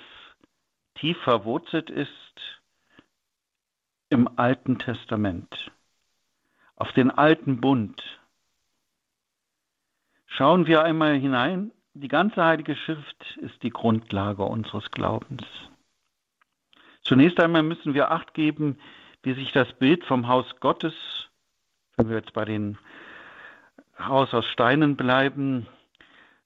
tief 0.95 1.19
verwurzelt 1.23 1.91
ist 1.91 2.61
im 4.09 4.29
Alten 4.39 4.79
Testament, 4.79 5.71
auf 6.77 6.93
den 6.93 7.11
alten 7.11 7.61
Bund. 7.61 8.03
Schauen 10.27 10.67
wir 10.67 10.83
einmal 10.83 11.15
hinein, 11.19 11.73
die 11.95 12.09
ganze 12.09 12.45
Heilige 12.45 12.77
Schrift 12.77 13.37
ist 13.39 13.62
die 13.62 13.71
Grundlage 13.71 14.45
unseres 14.45 14.91
Glaubens. 14.91 15.45
Zunächst 17.03 17.41
einmal 17.41 17.62
müssen 17.62 17.95
wir 17.95 18.11
acht 18.11 18.33
geben, 18.35 18.79
wie 19.23 19.35
sich 19.35 19.53
das 19.53 19.73
Bild 19.75 20.05
vom 20.05 20.29
Haus 20.29 20.47
Gottes 20.61 20.95
wenn 21.97 22.09
wir 22.09 22.17
jetzt 22.17 22.33
bei 22.33 22.45
dem 22.45 22.79
Haus 23.99 24.33
aus 24.35 24.47
Steinen 24.47 24.97
bleiben, 24.97 25.67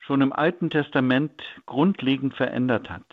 schon 0.06 0.20
im 0.22 0.32
Alten 0.32 0.70
Testament 0.70 1.42
grundlegend 1.66 2.34
verändert 2.34 2.88
hat. 2.88 3.06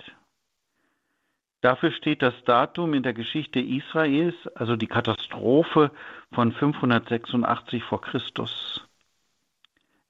Dafür 1.62 1.92
steht 1.92 2.22
das 2.22 2.34
Datum 2.46 2.94
in 2.94 3.04
der 3.04 3.14
Geschichte 3.14 3.60
Israels, 3.60 4.36
also 4.56 4.76
die 4.76 4.88
Katastrophe 4.88 5.92
von 6.34 6.52
586 6.52 7.84
vor 7.84 8.02
Christus. 8.02 8.86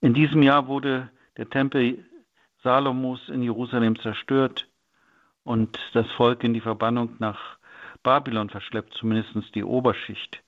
In 0.01 0.13
diesem 0.13 0.41
Jahr 0.41 0.67
wurde 0.67 1.09
der 1.37 1.49
Tempel 1.49 2.03
Salomos 2.63 3.29
in 3.29 3.43
Jerusalem 3.43 3.97
zerstört 3.99 4.67
und 5.43 5.77
das 5.93 6.09
Volk 6.11 6.43
in 6.43 6.53
die 6.53 6.61
Verbannung 6.61 7.15
nach 7.19 7.57
Babylon 8.01 8.49
verschleppt, 8.49 8.93
zumindest 8.95 9.55
die 9.55 9.63
Oberschicht. 9.63 10.43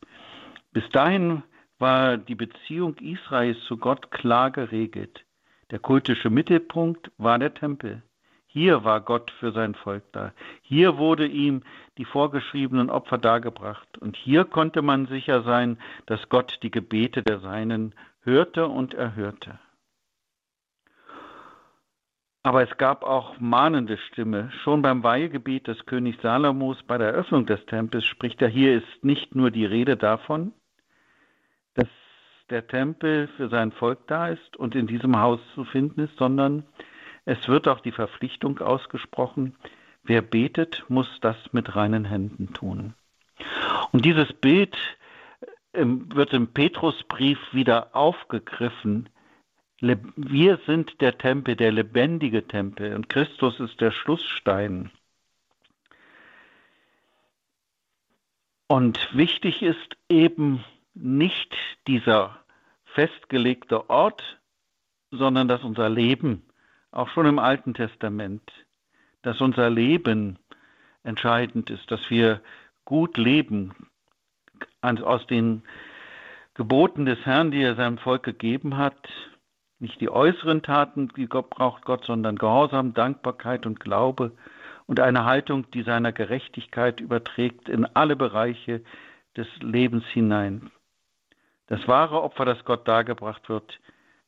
Bis 0.71 0.87
dahin 0.89 1.43
war 1.77 2.17
die 2.17 2.35
Beziehung 2.35 2.97
Israels 2.97 3.57
zu 3.67 3.77
Gott 3.77 4.11
klar 4.11 4.51
geregelt. 4.51 5.24
Der 5.71 5.79
kultische 5.79 6.29
Mittelpunkt 6.29 7.11
war 7.17 7.39
der 7.39 7.53
Tempel. 7.53 8.03
Hier 8.45 8.83
war 8.83 9.01
Gott 9.01 9.31
für 9.39 9.51
sein 9.51 9.75
Volk 9.75 10.03
da. 10.13 10.31
Hier 10.61 10.97
wurde 10.97 11.27
ihm 11.27 11.63
die 11.97 12.05
vorgeschriebenen 12.05 12.89
Opfer 12.89 13.17
dargebracht. 13.17 13.97
Und 13.97 14.15
hier 14.15 14.45
konnte 14.45 14.81
man 14.81 15.07
sicher 15.07 15.43
sein, 15.43 15.77
dass 16.05 16.29
Gott 16.29 16.59
die 16.63 16.71
Gebete 16.71 17.21
der 17.21 17.39
Seinen 17.39 17.95
hörte 18.21 18.67
und 18.67 18.93
erhörte. 18.93 19.59
Aber 22.43 22.61
es 22.61 22.77
gab 22.77 23.03
auch 23.03 23.39
mahnende 23.39 23.97
Stimme. 23.97 24.51
Schon 24.63 24.83
beim 24.83 25.03
Weihegebet 25.03 25.67
des 25.67 25.83
Königs 25.87 26.21
Salomos 26.21 26.81
bei 26.83 26.99
der 26.99 27.07
Eröffnung 27.07 27.47
des 27.47 27.65
Tempels 27.65 28.05
spricht 28.05 28.41
er, 28.41 28.49
hier 28.49 28.77
ist 28.77 29.03
nicht 29.03 29.33
nur 29.33 29.49
die 29.49 29.65
Rede 29.65 29.97
davon, 29.97 30.53
dass 31.73 31.87
der 32.49 32.67
Tempel 32.67 33.27
für 33.35 33.49
sein 33.49 33.71
Volk 33.71 34.07
da 34.07 34.27
ist 34.29 34.55
und 34.57 34.75
in 34.75 34.87
diesem 34.87 35.19
Haus 35.19 35.39
zu 35.53 35.65
finden 35.65 36.01
ist, 36.01 36.17
sondern 36.17 36.63
es 37.25 37.47
wird 37.47 37.67
auch 37.67 37.79
die 37.79 37.91
Verpflichtung 37.91 38.59
ausgesprochen, 38.59 39.55
wer 40.03 40.21
betet, 40.21 40.85
muss 40.87 41.07
das 41.21 41.37
mit 41.51 41.75
reinen 41.75 42.05
Händen 42.05 42.53
tun. 42.53 42.93
Und 43.91 44.05
dieses 44.05 44.31
Bild 44.33 44.77
ähm, 45.73 46.07
wird 46.15 46.33
im 46.33 46.47
Petrusbrief 46.47 47.39
wieder 47.51 47.95
aufgegriffen. 47.95 49.09
Wir 49.81 50.59
sind 50.65 51.01
der 51.01 51.17
Tempel, 51.17 51.55
der 51.55 51.71
lebendige 51.71 52.47
Tempel 52.47 52.95
und 52.95 53.09
Christus 53.09 53.59
ist 53.59 53.81
der 53.81 53.91
Schlussstein. 53.91 54.91
Und 58.67 59.09
wichtig 59.15 59.61
ist 59.61 59.95
eben 60.09 60.63
nicht 60.95 61.53
dieser 61.87 62.39
festgelegte 62.85 63.89
Ort, 63.89 64.39
sondern 65.11 65.47
dass 65.47 65.63
unser 65.63 65.89
Leben, 65.89 66.43
auch 66.91 67.09
schon 67.09 67.25
im 67.25 67.39
Alten 67.39 67.73
Testament, 67.73 68.51
dass 69.21 69.41
unser 69.41 69.69
Leben 69.69 70.39
entscheidend 71.03 71.69
ist, 71.69 71.91
dass 71.91 72.09
wir 72.09 72.41
gut 72.85 73.17
leben 73.17 73.73
aus 74.81 75.25
den 75.27 75.63
Geboten 76.53 77.05
des 77.05 77.19
Herrn, 77.25 77.51
die 77.51 77.61
er 77.61 77.75
seinem 77.75 77.97
Volk 77.97 78.23
gegeben 78.23 78.77
hat. 78.77 79.09
Nicht 79.79 79.99
die 79.99 80.09
äußeren 80.09 80.61
Taten, 80.61 81.09
die 81.17 81.27
Gott 81.27 81.49
braucht 81.49 81.83
Gott, 81.83 82.05
sondern 82.05 82.37
Gehorsam, 82.37 82.93
Dankbarkeit 82.93 83.65
und 83.65 83.79
Glaube 83.79 84.31
und 84.85 84.99
eine 84.99 85.25
Haltung, 85.25 85.69
die 85.71 85.83
seiner 85.83 86.13
Gerechtigkeit 86.13 87.01
überträgt 87.01 87.67
in 87.67 87.85
alle 87.85 88.15
Bereiche 88.15 88.81
des 89.35 89.47
Lebens 89.59 90.05
hinein. 90.05 90.71
Das 91.67 91.87
wahre 91.87 92.21
Opfer, 92.21 92.45
das 92.45 92.63
Gott 92.63 92.87
dargebracht 92.87 93.49
wird, 93.49 93.79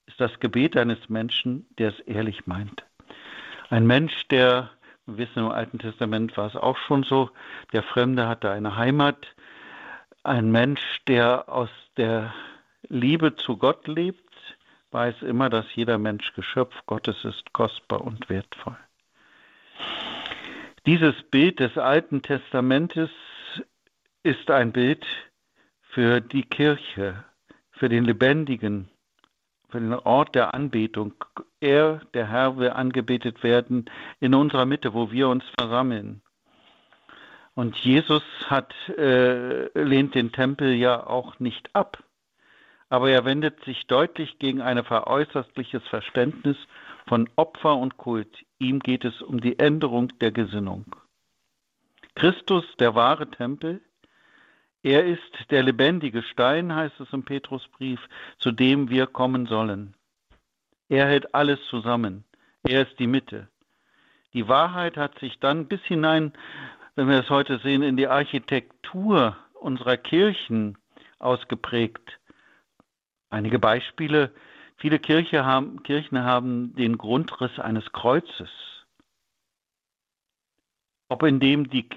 ist 0.07 0.19
das 0.19 0.39
Gebet 0.39 0.75
eines 0.77 1.09
Menschen, 1.09 1.67
der 1.77 1.89
es 1.89 1.99
ehrlich 2.01 2.47
meint. 2.47 2.85
Ein 3.69 3.85
Mensch, 3.85 4.27
der, 4.29 4.71
wir 5.05 5.17
wissen 5.17 5.39
im 5.39 5.51
Alten 5.51 5.79
Testament 5.79 6.35
war 6.37 6.47
es 6.47 6.55
auch 6.55 6.77
schon 6.77 7.03
so, 7.03 7.29
der 7.73 7.83
Fremde 7.83 8.27
hatte 8.27 8.49
eine 8.49 8.75
Heimat. 8.77 9.35
Ein 10.23 10.51
Mensch, 10.51 10.81
der 11.07 11.49
aus 11.49 11.69
der 11.97 12.33
Liebe 12.87 13.35
zu 13.35 13.57
Gott 13.57 13.87
lebt, 13.87 14.23
weiß 14.91 15.21
immer, 15.21 15.49
dass 15.49 15.65
jeder 15.75 15.97
Mensch 15.97 16.33
Geschöpf 16.33 16.73
Gottes 16.85 17.23
ist, 17.25 17.53
kostbar 17.53 18.01
und 18.01 18.29
wertvoll. 18.29 18.77
Dieses 20.85 21.21
Bild 21.23 21.59
des 21.59 21.77
Alten 21.77 22.21
Testamentes 22.21 23.09
ist 24.23 24.49
ein 24.49 24.71
Bild 24.71 25.05
für 25.97 26.21
die 26.21 26.43
Kirche, 26.43 27.23
für 27.71 27.89
den 27.89 28.05
lebendigen, 28.05 28.87
für 29.69 29.79
den 29.79 29.95
Ort 29.95 30.35
der 30.35 30.53
Anbetung. 30.53 31.15
Er, 31.59 32.01
der 32.13 32.27
Herr, 32.27 32.57
will 32.57 32.69
angebetet 32.69 33.41
werden 33.41 33.89
in 34.19 34.35
unserer 34.35 34.67
Mitte, 34.67 34.93
wo 34.93 35.09
wir 35.09 35.27
uns 35.27 35.43
versammeln. 35.59 36.21
Und 37.55 37.75
Jesus 37.77 38.21
hat, 38.45 38.75
äh, 38.89 39.69
lehnt 39.73 40.13
den 40.13 40.31
Tempel 40.31 40.75
ja 40.75 41.07
auch 41.07 41.39
nicht 41.39 41.67
ab, 41.73 42.03
aber 42.89 43.09
er 43.09 43.25
wendet 43.25 43.65
sich 43.65 43.87
deutlich 43.87 44.37
gegen 44.37 44.61
ein 44.61 44.83
veräußerstliches 44.83 45.81
Verständnis 45.87 46.57
von 47.07 47.27
Opfer 47.37 47.75
und 47.75 47.97
Kult. 47.97 48.45
Ihm 48.59 48.81
geht 48.81 49.03
es 49.03 49.23
um 49.23 49.41
die 49.41 49.57
Änderung 49.57 50.09
der 50.19 50.31
Gesinnung. 50.31 50.95
Christus, 52.13 52.65
der 52.77 52.93
wahre 52.93 53.31
Tempel, 53.31 53.81
er 54.87 55.03
ist 55.05 55.51
der 55.51 55.63
lebendige 55.63 56.23
Stein, 56.23 56.73
heißt 56.73 56.97
es 57.01 57.11
im 57.11 57.23
Petrusbrief, 57.23 57.99
zu 58.39 58.53
dem 58.53 58.89
wir 58.89 59.05
kommen 59.05 59.45
sollen. 59.45 59.95
Er 60.87 61.07
hält 61.07 61.35
alles 61.35 61.59
zusammen. 61.69 62.23
Er 62.63 62.83
ist 62.87 62.97
die 62.97 63.07
Mitte. 63.07 63.49
Die 64.33 64.47
Wahrheit 64.47 64.95
hat 64.95 65.19
sich 65.19 65.39
dann 65.39 65.67
bis 65.67 65.81
hinein, 65.81 66.31
wenn 66.95 67.09
wir 67.09 67.19
es 67.19 67.29
heute 67.29 67.59
sehen, 67.59 67.83
in 67.83 67.97
die 67.97 68.07
Architektur 68.07 69.35
unserer 69.55 69.97
Kirchen 69.97 70.77
ausgeprägt. 71.19 72.19
Einige 73.29 73.59
Beispiele. 73.59 74.31
Viele 74.77 74.99
Kirche 74.99 75.43
haben, 75.43 75.83
Kirchen 75.83 76.23
haben 76.23 76.73
den 76.75 76.97
Grundriss 76.97 77.59
eines 77.59 77.91
Kreuzes. 77.91 78.49
Ob 81.09 81.23
in 81.23 81.41
dem 81.41 81.69
die 81.69 81.89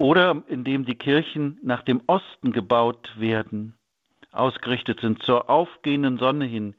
oder 0.00 0.42
indem 0.48 0.86
die 0.86 0.94
Kirchen 0.94 1.58
nach 1.62 1.82
dem 1.82 2.00
Osten 2.06 2.52
gebaut 2.52 3.12
werden, 3.18 3.74
ausgerichtet 4.32 5.00
sind 5.00 5.22
zur 5.22 5.50
aufgehenden 5.50 6.16
Sonne 6.16 6.46
hin, 6.46 6.74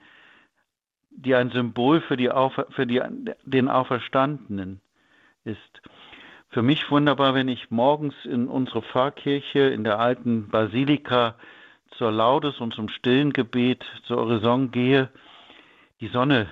die 1.12 1.36
ein 1.36 1.52
Symbol 1.52 2.02
für, 2.02 2.18
die 2.18 2.32
Aufer 2.32 2.66
für 2.72 2.88
die, 2.88 3.00
den 3.44 3.70
Auferstandenen 3.70 4.82
ist. 5.44 5.82
Für 6.50 6.64
mich 6.64 6.90
wunderbar, 6.90 7.36
wenn 7.36 7.48
ich 7.48 7.70
morgens 7.70 8.16
in 8.26 8.48
unsere 8.48 8.82
Pfarrkirche 8.82 9.60
in 9.60 9.84
der 9.84 10.00
alten 10.00 10.50
Basilika 10.50 11.36
zur 11.92 12.12
Laudes 12.12 12.60
und 12.60 12.74
zum 12.74 12.90
stillen 12.90 13.34
Gebet, 13.34 13.86
zur 14.04 14.18
Horizont 14.18 14.72
gehe, 14.72 15.10
die 16.00 16.08
Sonne, 16.08 16.48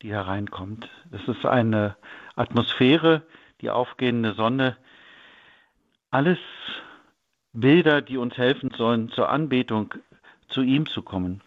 die 0.00 0.12
hereinkommt. 0.12 0.88
Es 1.10 1.28
ist 1.28 1.44
eine 1.44 1.96
Atmosphäre, 2.34 3.20
die 3.60 3.68
aufgehende 3.68 4.32
Sonne, 4.32 4.78
alles 6.14 6.38
Bilder, 7.52 8.00
die 8.00 8.18
uns 8.18 8.38
helfen 8.38 8.70
sollen, 8.70 9.08
zur 9.10 9.30
Anbetung 9.30 9.92
zu 10.46 10.62
ihm 10.62 10.86
zu 10.86 11.02
kommen. 11.02 11.42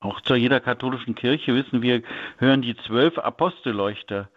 Auch 0.00 0.22
zu 0.22 0.34
jeder 0.34 0.60
katholischen 0.60 1.14
Kirche 1.14 1.54
wissen 1.54 1.82
wir, 1.82 2.02
hören 2.38 2.62
die 2.62 2.76
zwölf 2.76 3.18
Apostelleuchter 3.18 4.30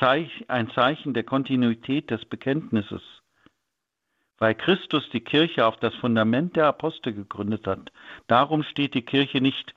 Zeich, 0.00 0.44
ein 0.48 0.68
Zeichen 0.72 1.14
der 1.14 1.22
Kontinuität 1.22 2.10
des 2.10 2.24
Bekenntnisses. 2.24 3.02
Weil 4.38 4.54
Christus 4.56 5.08
die 5.10 5.20
Kirche 5.20 5.64
auf 5.64 5.76
das 5.76 5.94
Fundament 5.94 6.56
der 6.56 6.66
Apostel 6.66 7.14
gegründet 7.14 7.66
hat. 7.66 7.92
Darum 8.26 8.64
steht 8.64 8.94
die 8.94 9.02
Kirche 9.02 9.40
nicht 9.40 9.74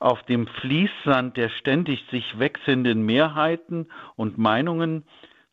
auf 0.00 0.22
dem 0.22 0.46
Fließsand 0.46 1.36
der 1.36 1.50
ständig 1.50 2.04
sich 2.10 2.38
wechselnden 2.38 3.02
Mehrheiten 3.02 3.88
und 4.16 4.38
Meinungen, 4.38 5.04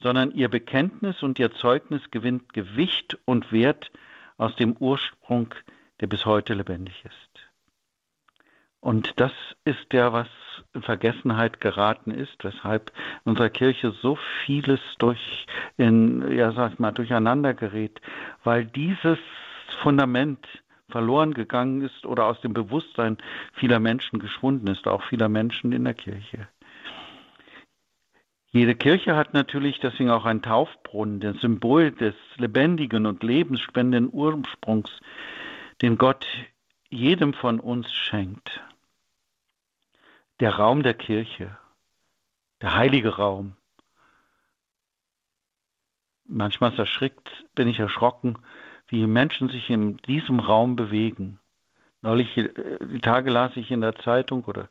sondern 0.01 0.31
ihr 0.31 0.49
Bekenntnis 0.49 1.23
und 1.23 1.39
ihr 1.39 1.51
Zeugnis 1.53 2.01
gewinnt 2.12 2.53
Gewicht 2.53 3.17
und 3.25 3.51
Wert 3.51 3.91
aus 4.38 4.55
dem 4.55 4.75
Ursprung, 4.77 5.53
der 6.01 6.08
bis 6.08 6.25
heute 6.25 6.53
lebendig 6.53 7.03
ist. 7.05 7.36
Und 8.81 9.19
das 9.19 9.31
ist 9.63 9.93
ja, 9.93 10.13
was 10.13 10.27
in 10.73 10.84
Vergessenheit 10.84 11.60
geraten 11.60 12.12
ist, 12.12 12.43
weshalb 12.43 12.91
in 13.23 13.31
unserer 13.31 13.49
Kirche 13.49 13.91
so 14.01 14.17
vieles 14.45 14.79
durch, 14.99 15.47
in, 15.77 16.31
ja, 16.31 16.51
sag 16.51 16.73
ich 16.73 16.79
mal, 16.79 16.91
durcheinander 16.91 17.55
gerät, 17.55 17.99
weil 18.43 18.65
dieses 18.65 19.17
Fundament 19.81 20.45
verloren 20.89 21.34
gegangen 21.34 21.81
ist 21.81 22.05
oder 22.05 22.25
aus 22.25 22.39
dem 22.41 22.53
Bewusstsein 22.53 23.17
vieler 23.53 23.79
Menschen 23.79 24.19
geschwunden 24.19 24.67
ist, 24.67 24.88
auch 24.88 25.01
vieler 25.03 25.29
Menschen 25.29 25.71
in 25.71 25.84
der 25.84 25.95
Kirche. 25.95 26.47
Jede 28.55 28.73
Kirche 28.73 29.17
hat 29.17 29.33
natürlich 29.33 29.81
deswegen 29.81 30.09
auch 30.09 30.23
einen 30.23 30.41
Taufbrunnen, 30.41 31.19
das 31.19 31.35
Symbol 31.41 31.91
des 31.91 32.15
lebendigen 32.37 33.05
und 33.05 33.21
lebensspendenden 33.21 34.09
Ursprungs, 34.13 35.01
den 35.81 35.97
Gott 35.97 36.25
jedem 36.87 37.33
von 37.33 37.59
uns 37.59 37.91
schenkt. 37.91 38.63
Der 40.39 40.55
Raum 40.55 40.83
der 40.83 40.93
Kirche, 40.93 41.57
der 42.61 42.75
heilige 42.75 43.17
Raum. 43.17 43.57
Manchmal 46.25 46.71
ist 46.71 46.79
erschrickt, 46.79 47.29
bin 47.55 47.67
ich 47.67 47.79
erschrocken, 47.79 48.37
wie 48.87 49.05
Menschen 49.05 49.49
sich 49.49 49.69
in 49.69 49.97
diesem 49.97 50.39
Raum 50.39 50.77
bewegen. 50.77 51.41
Neulich, 52.01 52.37
äh, 52.37 52.53
die 52.85 53.01
Tage 53.01 53.31
las 53.31 53.51
ich 53.57 53.69
in 53.69 53.81
der 53.81 53.97
Zeitung, 53.97 54.45
oder 54.45 54.69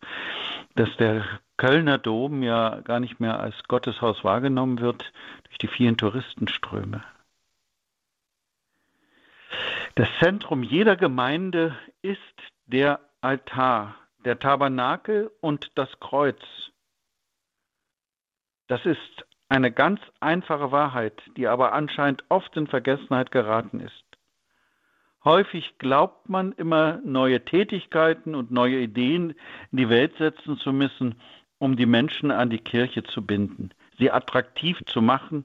dass 0.74 0.88
der 0.96 1.26
Kölner 1.64 1.96
Dom 1.96 2.42
ja 2.42 2.82
gar 2.82 3.00
nicht 3.00 3.20
mehr 3.20 3.40
als 3.40 3.54
Gotteshaus 3.68 4.22
wahrgenommen 4.22 4.80
wird 4.80 5.10
durch 5.44 5.56
die 5.56 5.66
vielen 5.66 5.96
Touristenströme. 5.96 7.02
Das 9.94 10.08
Zentrum 10.20 10.62
jeder 10.62 10.96
Gemeinde 10.96 11.74
ist 12.02 12.20
der 12.66 13.00
Altar, 13.22 13.94
der 14.26 14.38
Tabernakel 14.38 15.30
und 15.40 15.70
das 15.74 15.88
Kreuz. 16.00 16.38
Das 18.66 18.84
ist 18.84 19.24
eine 19.48 19.72
ganz 19.72 20.02
einfache 20.20 20.70
Wahrheit, 20.70 21.22
die 21.38 21.48
aber 21.48 21.72
anscheinend 21.72 22.24
oft 22.28 22.54
in 22.58 22.66
Vergessenheit 22.66 23.30
geraten 23.30 23.80
ist. 23.80 24.04
Häufig 25.24 25.78
glaubt 25.78 26.28
man 26.28 26.52
immer, 26.52 27.00
neue 27.06 27.42
Tätigkeiten 27.42 28.34
und 28.34 28.50
neue 28.50 28.80
Ideen 28.80 29.30
in 29.72 29.78
die 29.78 29.88
Welt 29.88 30.14
setzen 30.18 30.58
zu 30.58 30.70
müssen, 30.70 31.14
um 31.58 31.76
die 31.76 31.86
Menschen 31.86 32.30
an 32.30 32.50
die 32.50 32.58
Kirche 32.58 33.04
zu 33.04 33.24
binden, 33.24 33.70
sie 33.98 34.10
attraktiv 34.10 34.78
zu 34.86 35.02
machen. 35.02 35.44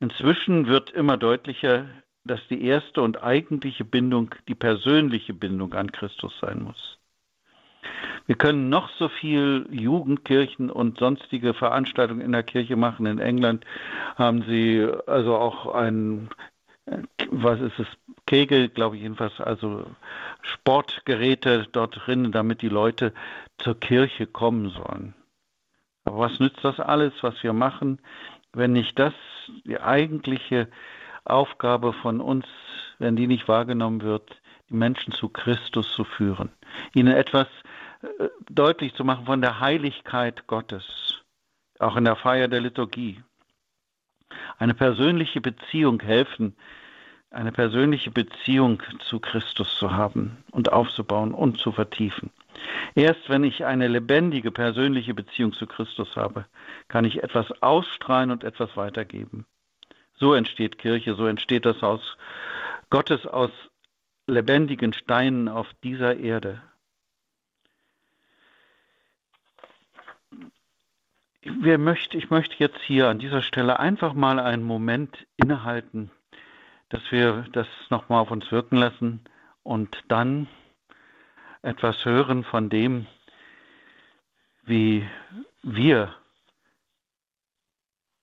Inzwischen 0.00 0.66
wird 0.66 0.90
immer 0.90 1.16
deutlicher, 1.16 1.86
dass 2.24 2.40
die 2.48 2.64
erste 2.64 3.02
und 3.02 3.22
eigentliche 3.22 3.84
Bindung 3.84 4.34
die 4.48 4.54
persönliche 4.54 5.34
Bindung 5.34 5.74
an 5.74 5.92
Christus 5.92 6.32
sein 6.40 6.62
muss. 6.62 6.98
Wir 8.26 8.36
können 8.36 8.68
noch 8.68 8.90
so 8.90 9.08
viel 9.08 9.66
Jugendkirchen 9.70 10.70
und 10.70 10.98
sonstige 10.98 11.54
Veranstaltungen 11.54 12.20
in 12.20 12.32
der 12.32 12.42
Kirche 12.42 12.76
machen. 12.76 13.06
In 13.06 13.18
England 13.18 13.64
haben 14.16 14.42
sie 14.42 14.86
also 15.06 15.36
auch 15.36 15.74
ein, 15.74 16.28
was 17.30 17.60
ist 17.60 17.78
es, 17.78 17.86
Kegel, 18.26 18.68
glaube 18.68 18.96
ich 18.96 19.02
jedenfalls, 19.02 19.40
also 19.40 19.84
Sportgeräte 20.42 21.66
dort 21.72 22.06
drin, 22.06 22.30
damit 22.30 22.62
die 22.62 22.68
Leute 22.68 23.12
zur 23.62 23.78
Kirche 23.78 24.26
kommen 24.26 24.70
sollen. 24.70 25.14
Aber 26.04 26.18
was 26.18 26.40
nützt 26.40 26.64
das 26.64 26.80
alles, 26.80 27.12
was 27.22 27.42
wir 27.42 27.52
machen, 27.52 28.00
wenn 28.52 28.72
nicht 28.72 28.98
das 28.98 29.14
die 29.64 29.80
eigentliche 29.80 30.68
Aufgabe 31.24 31.92
von 31.92 32.20
uns, 32.20 32.46
wenn 32.98 33.16
die 33.16 33.26
nicht 33.26 33.48
wahrgenommen 33.48 34.02
wird, 34.02 34.40
die 34.68 34.74
Menschen 34.74 35.12
zu 35.12 35.28
Christus 35.28 35.92
zu 35.92 36.04
führen, 36.04 36.50
ihnen 36.94 37.14
etwas 37.14 37.48
äh, 38.02 38.28
deutlich 38.50 38.94
zu 38.94 39.04
machen 39.04 39.26
von 39.26 39.40
der 39.40 39.60
Heiligkeit 39.60 40.46
Gottes, 40.46 41.22
auch 41.78 41.96
in 41.96 42.04
der 42.04 42.16
Feier 42.16 42.48
der 42.48 42.60
Liturgie. 42.60 43.22
Eine 44.58 44.74
persönliche 44.74 45.40
Beziehung 45.40 46.00
helfen, 46.00 46.56
eine 47.30 47.52
persönliche 47.52 48.10
Beziehung 48.10 48.82
zu 49.00 49.20
Christus 49.20 49.76
zu 49.76 49.92
haben 49.92 50.44
und 50.50 50.72
aufzubauen 50.72 51.32
und 51.32 51.58
zu 51.58 51.72
vertiefen. 51.72 52.30
Erst 52.94 53.28
wenn 53.28 53.44
ich 53.44 53.64
eine 53.64 53.88
lebendige 53.88 54.50
persönliche 54.50 55.14
Beziehung 55.14 55.52
zu 55.52 55.66
Christus 55.66 56.16
habe, 56.16 56.46
kann 56.88 57.04
ich 57.04 57.22
etwas 57.22 57.50
ausstrahlen 57.62 58.30
und 58.30 58.44
etwas 58.44 58.76
weitergeben. 58.76 59.46
So 60.16 60.34
entsteht 60.34 60.78
Kirche, 60.78 61.14
so 61.14 61.26
entsteht 61.26 61.64
das 61.64 61.80
Haus 61.82 62.16
Gottes 62.90 63.26
aus 63.26 63.50
lebendigen 64.26 64.92
Steinen 64.92 65.48
auf 65.48 65.68
dieser 65.82 66.16
Erde. 66.16 66.60
Möchte, 71.42 72.18
ich 72.18 72.28
möchte 72.28 72.54
jetzt 72.58 72.80
hier 72.82 73.08
an 73.08 73.18
dieser 73.18 73.40
Stelle 73.42 73.80
einfach 73.80 74.12
mal 74.12 74.38
einen 74.38 74.62
Moment 74.62 75.26
innehalten, 75.36 76.10
dass 76.90 77.00
wir 77.10 77.46
das 77.52 77.66
nochmal 77.88 78.20
auf 78.20 78.30
uns 78.30 78.50
wirken 78.52 78.76
lassen 78.76 79.20
und 79.62 79.96
dann 80.08 80.48
etwas 81.62 82.04
hören 82.04 82.44
von 82.44 82.70
dem, 82.70 83.06
wie 84.64 85.08
wir 85.62 86.14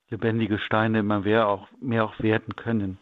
lebendige 0.10 0.60
Steine 0.60 1.00
immer 1.00 1.26
mehr 1.26 1.48
auch, 1.48 1.68
mehr 1.80 2.06
auch 2.06 2.20
werden 2.20 2.56
können. 2.56 2.98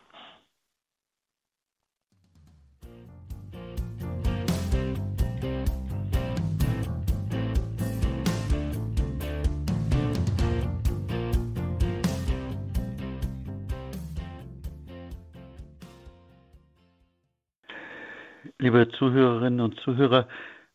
Liebe 18.65 18.89
Zuhörerinnen 18.89 19.61
und 19.61 19.79
Zuhörer, 19.81 20.27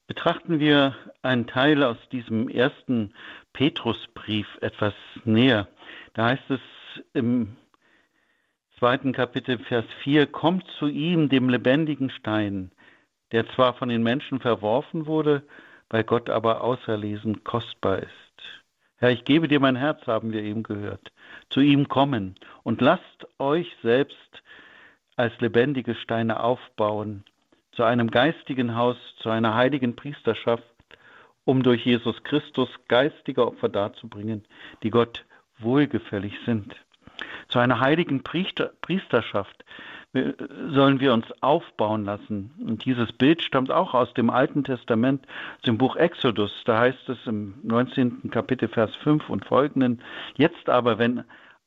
betrachten 0.07 0.61
wir 0.61 0.94
einen 1.22 1.48
Teil 1.48 1.83
aus 1.83 1.96
diesem 2.12 2.48
ersten 2.48 3.12
Petrusbrief 3.53 4.46
etwas 4.61 4.94
näher. 5.24 5.66
Da 6.14 6.26
heißt 6.26 6.50
es 6.50 6.61
im 7.14 7.57
zweiten 8.79 9.12
Kapitel, 9.12 9.59
Vers 9.59 9.87
4, 10.05 10.29
kommt 10.29 10.68
zu 10.79 10.87
ihm, 10.87 11.29
dem 11.29 11.48
lebendigen 11.48 12.11
Stein, 12.11 12.70
der 13.33 13.48
zwar 13.48 13.74
von 13.74 13.88
den 13.88 14.05
Menschen 14.05 14.38
verworfen 14.38 15.07
wurde, 15.07 15.42
bei 15.88 16.05
Gott 16.05 16.31
aber 16.31 16.62
auserlesen 16.62 17.42
kostbar 17.42 17.98
ist. 17.98 18.37
Herr, 18.98 19.11
ich 19.11 19.24
gebe 19.24 19.48
dir 19.48 19.59
mein 19.59 19.74
Herz, 19.74 20.07
haben 20.07 20.33
wir 20.33 20.44
eben 20.44 20.62
gehört. 20.62 21.11
Zu 21.48 21.59
ihm 21.59 21.88
kommen 21.88 22.37
und 22.62 22.83
lasst 22.83 23.26
euch 23.40 23.76
selbst 23.83 24.44
als 25.16 25.33
lebendige 25.40 25.96
Steine 25.96 26.38
aufbauen, 26.38 27.24
zu 27.72 27.85
einem 27.85 28.11
geistigen 28.11 28.74
Haus, 28.74 28.96
zu 29.18 29.30
einer 29.30 29.54
heiligen 29.54 29.96
Priesterschaft, 29.96 30.64
um 31.44 31.62
durch 31.62 31.85
Jesus 31.85 32.22
Christus 32.24 32.68
geistige 32.88 33.46
Opfer 33.46 33.68
darzubringen, 33.68 34.44
die 34.83 34.90
Gott 34.90 35.24
wohlgefällig 35.59 36.35
sind. 36.44 36.74
Zu 37.48 37.59
einer 37.59 37.80
heiligen 37.80 38.22
Priester, 38.22 38.72
Priesterschaft 38.80 39.64
äh, 40.12 40.33
sollen 40.70 41.00
wir 41.00 41.12
uns 41.12 41.26
aufbauen 41.40 42.04
lassen. 42.04 42.52
Und 42.66 42.85
dieses 42.85 43.12
Bild 43.12 43.42
stammt 43.42 43.70
auch 43.70 43.94
aus 43.94 44.12
dem 44.14 44.30
Alten 44.30 44.64
Testament, 44.64 45.26
aus 45.56 45.62
dem 45.62 45.78
Buch 45.78 45.96
Exodus. 45.96 46.52
Da 46.64 46.78
heißt 46.78 47.09
es 47.09 47.18
im 47.26 47.54
19. 47.62 48.30
Kapitel, 48.30 48.68
Vers 48.68 48.94
5 48.96 49.28
und 49.28 49.44
folgenden, 49.44 50.02
Jetzt 50.37 50.68
aber, 50.68 50.98
wenn 50.98 51.24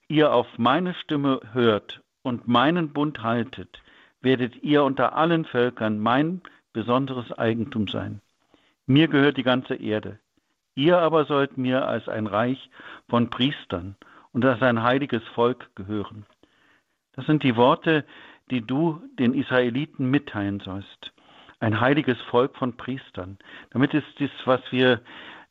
ihr 0.08 0.34
auf 0.34 0.48
meine 0.58 0.94
Stimme 0.94 1.40
hört 1.54 2.02
und 2.22 2.48
meinen 2.48 2.94
Bund 2.94 3.24
haltet, 3.24 3.82
werdet 4.24 4.64
ihr 4.64 4.84
unter 4.84 5.16
allen 5.16 5.46
Völkern 5.46 6.00
mein 6.00 6.42
besonderes 6.72 7.32
Eigentum 7.32 7.88
sein. 7.88 8.22
Mir 8.88 9.08
gehört 9.08 9.38
die 9.38 9.44
ganze 9.44 9.76
Erde. 9.76 10.20
Ihr 10.76 10.98
aber 10.98 11.26
sollt 11.26 11.58
mir 11.58 11.88
als 11.88 12.08
ein 12.08 12.26
Reich 12.26 12.70
von 13.08 13.30
Priestern 13.30 13.96
und 14.32 14.44
als 14.44 14.62
ein 14.62 14.82
heiliges 14.82 15.24
Volk 15.36 15.70
gehören. 15.76 16.26
Das 17.16 17.26
sind 17.28 17.44
die 17.44 17.56
Worte, 17.56 18.06
die 18.50 18.62
du 18.62 19.02
den 19.20 19.34
Israeliten 19.34 20.10
mitteilen 20.10 20.60
sollst. 20.60 21.14
Ein 21.60 21.80
heiliges 21.80 22.20
Volk 22.24 22.56
von 22.58 22.76
Priestern. 22.76 23.38
Damit 23.70 23.94
ist 23.94 24.08
dies, 24.20 24.32
was 24.46 24.62
wir 24.72 25.02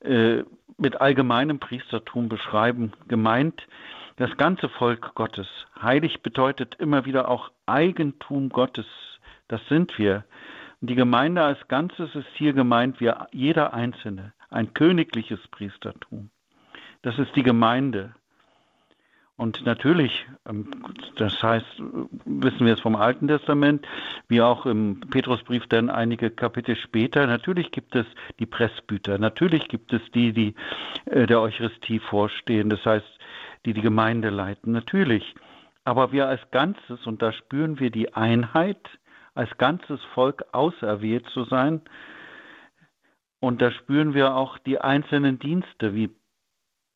äh, 0.00 0.42
mit 0.76 1.00
allgemeinem 1.00 1.58
Priestertum 1.60 2.28
beschreiben, 2.28 2.92
gemeint, 3.06 3.66
das 4.16 4.36
ganze 4.36 4.68
Volk 4.68 5.14
Gottes. 5.14 5.48
Heilig 5.80 6.22
bedeutet 6.22 6.76
immer 6.76 7.04
wieder 7.04 7.28
auch 7.28 7.50
Eigentum 7.66 8.48
Gottes. 8.48 8.86
Das 9.48 9.60
sind 9.68 9.98
wir. 9.98 10.24
Die 10.80 10.94
Gemeinde 10.94 11.42
als 11.42 11.68
Ganzes 11.68 12.14
ist 12.14 12.28
hier 12.34 12.52
gemeint, 12.52 13.00
wie 13.00 13.12
jeder 13.30 13.72
Einzelne 13.72 14.32
ein 14.50 14.74
königliches 14.74 15.40
Priestertum. 15.48 16.30
Das 17.02 17.18
ist 17.18 17.34
die 17.36 17.42
Gemeinde. 17.42 18.14
Und 19.36 19.64
natürlich, 19.64 20.26
ähm, 20.48 20.70
das 21.16 21.42
heißt, 21.42 21.66
wissen 22.26 22.66
wir 22.66 22.74
es 22.74 22.80
vom 22.80 22.94
Alten 22.94 23.28
Testament, 23.28 23.86
wie 24.28 24.42
auch 24.42 24.66
im 24.66 25.00
Petrusbrief 25.00 25.66
dann 25.68 25.90
einige 25.90 26.30
Kapitel 26.30 26.76
später, 26.76 27.26
natürlich 27.26 27.70
gibt 27.70 27.96
es 27.96 28.06
die 28.38 28.46
Presbyter, 28.46 29.18
natürlich 29.18 29.68
gibt 29.68 29.92
es 29.92 30.02
die, 30.14 30.32
die 30.32 30.54
äh, 31.06 31.26
der 31.26 31.40
Eucharistie 31.40 31.98
vorstehen, 31.98 32.68
das 32.70 32.84
heißt, 32.84 33.06
die 33.64 33.74
die 33.74 33.80
Gemeinde 33.80 34.30
leiten, 34.30 34.72
natürlich. 34.72 35.34
Aber 35.84 36.12
wir 36.12 36.28
als 36.28 36.40
Ganzes, 36.50 37.06
und 37.06 37.22
da 37.22 37.32
spüren 37.32 37.80
wir 37.80 37.90
die 37.90 38.14
Einheit, 38.14 38.80
als 39.34 39.50
ganzes 39.58 40.02
Volk 40.14 40.44
auserwählt 40.52 41.26
zu 41.30 41.44
sein, 41.44 41.80
und 43.40 43.60
da 43.60 43.72
spüren 43.72 44.14
wir 44.14 44.36
auch 44.36 44.58
die 44.58 44.78
einzelnen 44.80 45.40
Dienste, 45.40 45.94
wie 45.94 46.10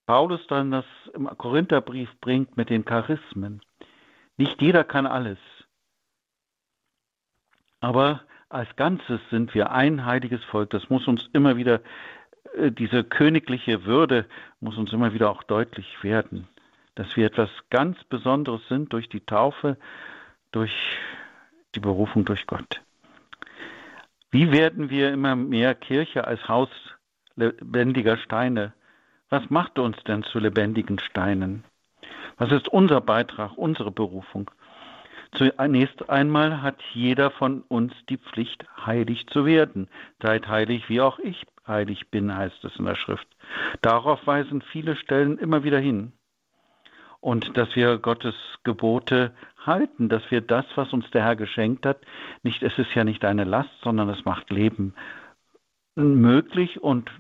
Paulus 0.07 0.46
dann 0.46 0.70
das 0.70 0.85
im 1.12 1.26
Korintherbrief 1.26 2.09
bringt 2.20 2.57
mit 2.57 2.70
den 2.70 2.85
Charismen. 2.85 3.61
Nicht 4.37 4.62
jeder 4.62 4.85
kann 4.85 5.07
alles. 5.07 5.38
Aber 7.81 8.22
als 8.48 8.74
Ganzes 8.76 9.20
sind 9.31 9.55
wir 9.55 9.72
ein 9.72 10.05
heiliges 10.05 10.42
Volk. 10.44 10.70
Das 10.70 10.88
muss 10.88 11.09
uns 11.09 11.29
immer 11.33 11.57
wieder, 11.57 11.81
äh, 12.57 12.70
diese 12.70 13.02
königliche 13.02 13.85
Würde 13.85 14.26
muss 14.61 14.76
uns 14.76 14.92
immer 14.92 15.12
wieder 15.12 15.31
auch 15.31 15.42
deutlich 15.42 16.02
werden, 16.02 16.46
dass 16.96 17.16
wir 17.16 17.26
etwas 17.26 17.50
ganz 17.70 18.02
Besonderes 18.04 18.66
sind 18.68 18.92
durch 18.92 19.09
die 19.09 19.20
Taufe, 19.20 19.76
durch 20.50 20.72
die 21.74 21.80
Berufung 21.80 22.24
durch 22.24 22.46
Gott. 22.46 22.82
Wie 24.30 24.50
werden 24.50 24.90
wir 24.90 25.12
immer 25.12 25.37
mehr 25.37 25.74
Kirche 25.74 26.26
als 26.26 26.48
Haus 26.48 26.68
lebendiger 27.37 28.16
Steine? 28.16 28.72
Was 29.28 29.48
macht 29.50 29.78
uns 29.78 29.96
denn 30.04 30.24
zu 30.24 30.38
lebendigen 30.38 30.98
Steinen? 30.98 31.64
Was 32.38 32.50
ist 32.52 32.68
unser 32.68 33.00
Beitrag, 33.00 33.56
unsere 33.56 33.90
Berufung? 33.90 34.50
Zunächst 35.32 36.09
einmal 36.09 36.62
hat 36.62 36.80
jeder 36.92 37.30
von 37.30 37.62
uns 37.68 37.92
die 38.09 38.18
Pflicht, 38.18 38.64
heilig 38.85 39.26
zu 39.26 39.44
werden. 39.44 39.88
Seid 40.22 40.48
heilig, 40.48 40.88
wie 40.88 41.00
auch 41.00 41.18
ich 41.18 41.44
heilig 41.66 42.09
bin, 42.11 42.35
heißt 42.35 42.64
es 42.64 42.76
in 42.76 42.87
der 42.87 42.94
Schrift. 42.94 43.26
Darauf 43.82 44.26
weisen 44.26 44.62
viele 44.62 44.96
Stellen 44.96 45.38
immer 45.38 45.64
wieder 45.64 45.78
hin. 45.78 46.12
Und 47.26 47.56
dass 47.56 47.74
wir 47.74 47.98
Gottes 47.98 48.36
Gebote 48.62 49.32
halten, 49.66 50.08
dass 50.08 50.22
wir 50.30 50.40
das, 50.40 50.64
was 50.76 50.92
uns 50.92 51.10
der 51.10 51.24
Herr 51.24 51.34
geschenkt 51.34 51.84
hat, 51.84 51.98
nicht, 52.44 52.62
es 52.62 52.78
ist 52.78 52.94
ja 52.94 53.02
nicht 53.02 53.24
eine 53.24 53.42
Last, 53.42 53.72
sondern 53.82 54.08
es 54.10 54.24
macht 54.24 54.48
Leben 54.50 54.94
möglich 55.96 56.80
und 56.80 57.10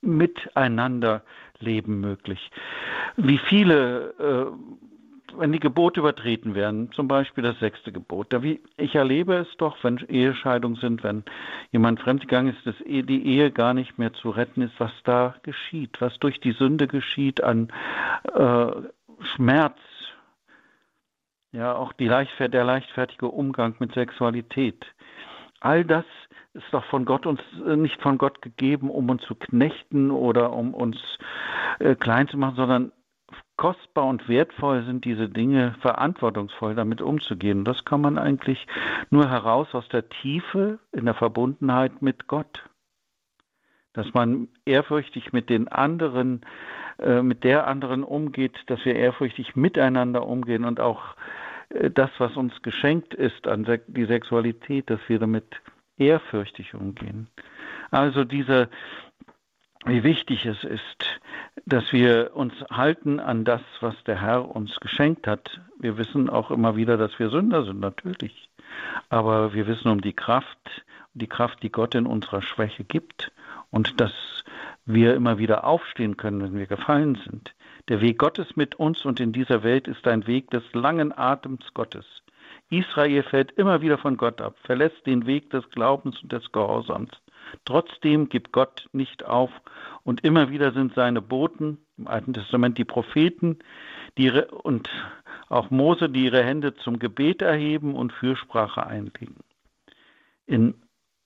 Miteinander 0.00 1.24
leben 1.58 2.00
möglich. 2.00 2.52
Wie 3.16 3.38
viele, 3.38 4.14
äh, 4.20 5.36
wenn 5.36 5.50
die 5.50 5.58
Gebote 5.58 5.98
übertreten 5.98 6.54
werden, 6.54 6.92
zum 6.92 7.08
Beispiel 7.08 7.42
das 7.42 7.58
sechste 7.58 7.90
Gebot, 7.90 8.32
da 8.32 8.44
wie, 8.44 8.62
ich 8.76 8.94
erlebe 8.94 9.34
es 9.38 9.48
doch, 9.56 9.82
wenn 9.82 9.98
Ehescheidungen 10.08 10.76
sind, 10.76 11.02
wenn 11.02 11.24
jemand 11.72 11.98
fremdgegangen 11.98 12.54
ist, 12.54 12.64
dass 12.64 12.76
die 12.86 13.26
Ehe 13.26 13.50
gar 13.50 13.74
nicht 13.74 13.98
mehr 13.98 14.12
zu 14.12 14.30
retten 14.30 14.62
ist, 14.62 14.78
was 14.78 14.92
da 15.02 15.34
geschieht, 15.42 16.00
was 16.00 16.16
durch 16.20 16.38
die 16.38 16.52
Sünde 16.52 16.86
geschieht 16.86 17.42
an 17.42 17.72
äh, 18.34 18.70
Schmerz, 19.34 19.78
ja, 21.52 21.74
auch 21.74 21.92
die 21.94 22.08
leichtfer 22.08 22.48
der 22.48 22.64
leichtfertige 22.64 23.28
Umgang 23.28 23.74
mit 23.78 23.92
Sexualität. 23.94 24.84
All 25.60 25.84
das 25.84 26.04
ist 26.54 26.66
doch 26.72 26.84
von 26.86 27.04
Gott 27.04 27.26
uns 27.26 27.40
äh, 27.66 27.76
nicht 27.76 28.00
von 28.02 28.18
Gott 28.18 28.42
gegeben, 28.42 28.90
um 28.90 29.08
uns 29.10 29.22
zu 29.22 29.34
knechten 29.34 30.10
oder 30.10 30.52
um 30.52 30.74
uns 30.74 30.96
äh, 31.78 31.94
klein 31.94 32.28
zu 32.28 32.36
machen, 32.36 32.56
sondern 32.56 32.92
kostbar 33.56 34.06
und 34.06 34.28
wertvoll 34.28 34.84
sind 34.84 35.04
diese 35.04 35.28
Dinge, 35.28 35.74
verantwortungsvoll 35.80 36.74
damit 36.74 37.02
umzugehen. 37.02 37.58
Und 37.58 37.64
das 37.64 37.84
kann 37.84 38.00
man 38.00 38.16
eigentlich 38.18 38.66
nur 39.10 39.28
heraus 39.28 39.74
aus 39.74 39.88
der 39.88 40.08
Tiefe 40.08 40.78
in 40.92 41.04
der 41.04 41.14
Verbundenheit 41.14 42.00
mit 42.00 42.28
Gott. 42.28 42.64
Dass 43.92 44.12
man 44.14 44.48
ehrfürchtig 44.64 45.32
mit 45.32 45.50
den 45.50 45.66
anderen, 45.68 46.42
äh, 46.98 47.22
mit 47.22 47.44
der 47.44 47.66
anderen 47.66 48.04
umgeht, 48.04 48.56
dass 48.66 48.84
wir 48.84 48.96
ehrfürchtig 48.96 49.56
miteinander 49.56 50.26
umgehen 50.26 50.64
und 50.64 50.80
auch 50.80 51.16
äh, 51.70 51.90
das, 51.90 52.10
was 52.18 52.36
uns 52.36 52.62
geschenkt 52.62 53.14
ist 53.14 53.46
an 53.46 53.66
die 53.86 54.04
Sexualität, 54.04 54.90
dass 54.90 55.00
wir 55.08 55.18
damit 55.18 55.44
ehrfürchtig 55.96 56.74
umgehen. 56.74 57.28
Also 57.90 58.24
diese, 58.24 58.68
wie 59.84 60.02
wichtig 60.02 60.44
es 60.46 60.64
ist, 60.64 61.20
dass 61.66 61.92
wir 61.92 62.32
uns 62.34 62.52
halten 62.70 63.20
an 63.20 63.44
das, 63.44 63.62
was 63.80 63.94
der 64.04 64.20
Herr 64.20 64.54
uns 64.54 64.78
geschenkt 64.80 65.26
hat. 65.26 65.60
Wir 65.78 65.98
wissen 65.98 66.28
auch 66.28 66.50
immer 66.50 66.76
wieder, 66.76 66.96
dass 66.96 67.18
wir 67.18 67.30
Sünder 67.30 67.64
sind, 67.64 67.80
natürlich. 67.80 68.48
Aber 69.08 69.54
wir 69.54 69.66
wissen 69.66 69.88
um 69.88 70.00
die 70.00 70.12
Kraft, 70.12 70.84
die 71.14 71.26
Kraft, 71.26 71.62
die 71.62 71.72
Gott 71.72 71.94
in 71.94 72.06
unserer 72.06 72.42
Schwäche 72.42 72.84
gibt 72.84 73.32
und 73.70 74.00
dass 74.00 74.12
wir 74.88 75.14
immer 75.14 75.38
wieder 75.38 75.64
aufstehen 75.64 76.16
können, 76.16 76.42
wenn 76.42 76.58
wir 76.58 76.66
gefallen 76.66 77.20
sind. 77.26 77.54
Der 77.88 78.00
Weg 78.00 78.18
Gottes 78.18 78.56
mit 78.56 78.74
uns 78.76 79.04
und 79.04 79.20
in 79.20 79.32
dieser 79.32 79.62
Welt 79.62 79.86
ist 79.86 80.08
ein 80.08 80.26
Weg 80.26 80.50
des 80.50 80.62
langen 80.72 81.16
Atems 81.16 81.72
Gottes. 81.74 82.06
Israel 82.70 83.22
fällt 83.22 83.52
immer 83.52 83.82
wieder 83.82 83.98
von 83.98 84.16
Gott 84.16 84.40
ab, 84.40 84.56
verlässt 84.64 85.06
den 85.06 85.26
Weg 85.26 85.50
des 85.50 85.68
Glaubens 85.70 86.22
und 86.22 86.32
des 86.32 86.50
Gehorsams. 86.52 87.10
Trotzdem 87.64 88.28
gibt 88.28 88.52
Gott 88.52 88.88
nicht 88.92 89.24
auf 89.24 89.50
und 90.04 90.24
immer 90.24 90.50
wieder 90.50 90.72
sind 90.72 90.94
seine 90.94 91.22
Boten, 91.22 91.78
im 91.98 92.06
Alten 92.06 92.32
Testament 92.32 92.78
die 92.78 92.84
Propheten 92.84 93.58
die, 94.16 94.30
und 94.30 94.88
auch 95.48 95.70
Mose, 95.70 96.08
die 96.08 96.24
ihre 96.24 96.42
Hände 96.42 96.74
zum 96.76 96.98
Gebet 96.98 97.42
erheben 97.42 97.94
und 97.94 98.12
Fürsprache 98.12 98.86
einlegen. 98.86 99.36
In, 100.46 100.74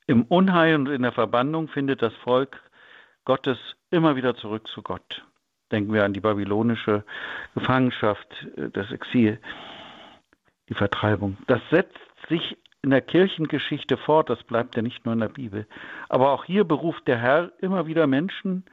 Im 0.07 0.25
Unheil 0.25 0.75
und 0.77 0.89
in 0.89 1.03
der 1.03 1.13
Verbannung 1.13 1.69
findet 1.69 2.03
das 2.03 2.15
Volk 2.25 2.61
Gottes 3.25 3.59
immer 3.91 4.17
wieder 4.17 4.35
zurück 4.35 4.67
zu 4.69 4.83
Gott. 4.83 5.25
Denken 5.71 5.93
wir 5.93 6.05
an 6.05 6.13
die 6.13 6.21
babylonische 6.21 7.05
Gefangenschaft, 7.55 8.47
äh, 8.57 8.69
das 8.71 8.91
Exil 8.93 9.41
die 10.69 10.75
Vertreibung. 10.75 11.37
Das 11.47 11.61
setzt 11.71 11.99
sich 12.29 12.57
in 12.83 12.91
der 12.91 13.01
Kirchengeschichte 13.01 13.97
fort, 13.97 14.31
das 14.31 14.43
bleibt 14.43 14.77
ja 14.77 14.83
nicht 14.83 15.05
nur 15.05 15.15
in 15.15 15.21
der 15.21 15.29
Bibel. 15.29 15.67
Aber 16.09 16.33
auch 16.33 16.45
hier 16.45 16.65
beruft 16.65 17.07
der 17.07 17.19
Herr 17.19 17.53
immer 17.61 17.87
wieder 17.87 18.07
Menschen, 18.07 18.65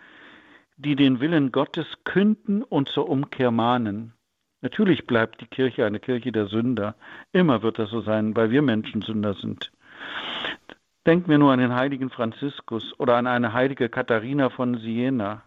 die 0.77 0.95
den 0.95 1.19
Willen 1.19 1.51
Gottes 1.51 1.85
künden 2.05 2.63
und 2.63 2.89
zur 2.89 3.09
Umkehr 3.09 3.51
mahnen. 3.51 4.13
Natürlich 4.61 5.05
bleibt 5.05 5.41
die 5.41 5.47
Kirche 5.47 5.85
eine 5.85 5.99
Kirche 5.99 6.31
der 6.31 6.47
Sünder. 6.47 6.95
Immer 7.31 7.61
wird 7.61 7.79
das 7.79 7.89
so 7.89 8.01
sein, 8.01 8.35
weil 8.35 8.49
wir 8.51 8.61
Menschen 8.61 9.01
Sünder 9.01 9.33
sind. 9.33 9.71
Denken 11.05 11.29
wir 11.29 11.37
nur 11.37 11.51
an 11.51 11.59
den 11.59 11.75
heiligen 11.75 12.09
Franziskus 12.09 12.93
oder 12.99 13.15
an 13.15 13.27
eine 13.27 13.53
heilige 13.53 13.89
Katharina 13.89 14.49
von 14.49 14.77
Siena. 14.77 15.43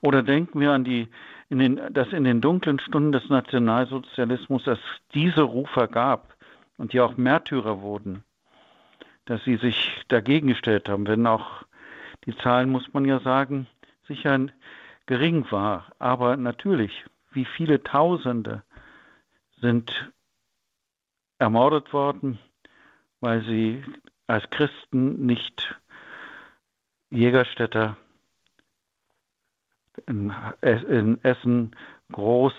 Oder 0.00 0.22
denken 0.22 0.60
wir 0.60 0.72
an 0.72 0.84
die 0.84 1.08
in 1.48 1.58
den, 1.58 1.80
dass 1.92 2.12
in 2.12 2.24
den 2.24 2.40
dunklen 2.40 2.80
Stunden 2.80 3.12
des 3.12 3.28
Nationalsozialismus 3.28 4.66
es 4.66 4.78
diese 5.14 5.42
Rufer 5.42 5.86
gab 5.86 6.34
und 6.76 6.92
die 6.92 7.00
auch 7.00 7.16
Märtyrer 7.16 7.80
wurden, 7.80 8.24
dass 9.26 9.44
sie 9.44 9.56
sich 9.56 10.04
dagegen 10.08 10.48
gestellt 10.48 10.88
haben, 10.88 11.06
wenn 11.06 11.26
auch 11.26 11.62
die 12.24 12.36
Zahlen, 12.36 12.70
muss 12.70 12.92
man 12.92 13.04
ja 13.04 13.20
sagen, 13.20 13.66
sicher 14.08 14.38
gering 15.06 15.50
war. 15.50 15.92
Aber 15.98 16.36
natürlich, 16.36 17.04
wie 17.30 17.44
viele 17.44 17.82
Tausende 17.82 18.62
sind 19.60 20.10
ermordet 21.38 21.92
worden, 21.92 22.38
weil 23.20 23.42
sie 23.44 23.84
als 24.26 24.48
Christen 24.50 25.26
nicht 25.26 25.76
Jägerstätter 27.10 27.96
in, 30.06 30.32
in 30.62 31.22
Essen 31.24 31.74
groß. 32.12 32.54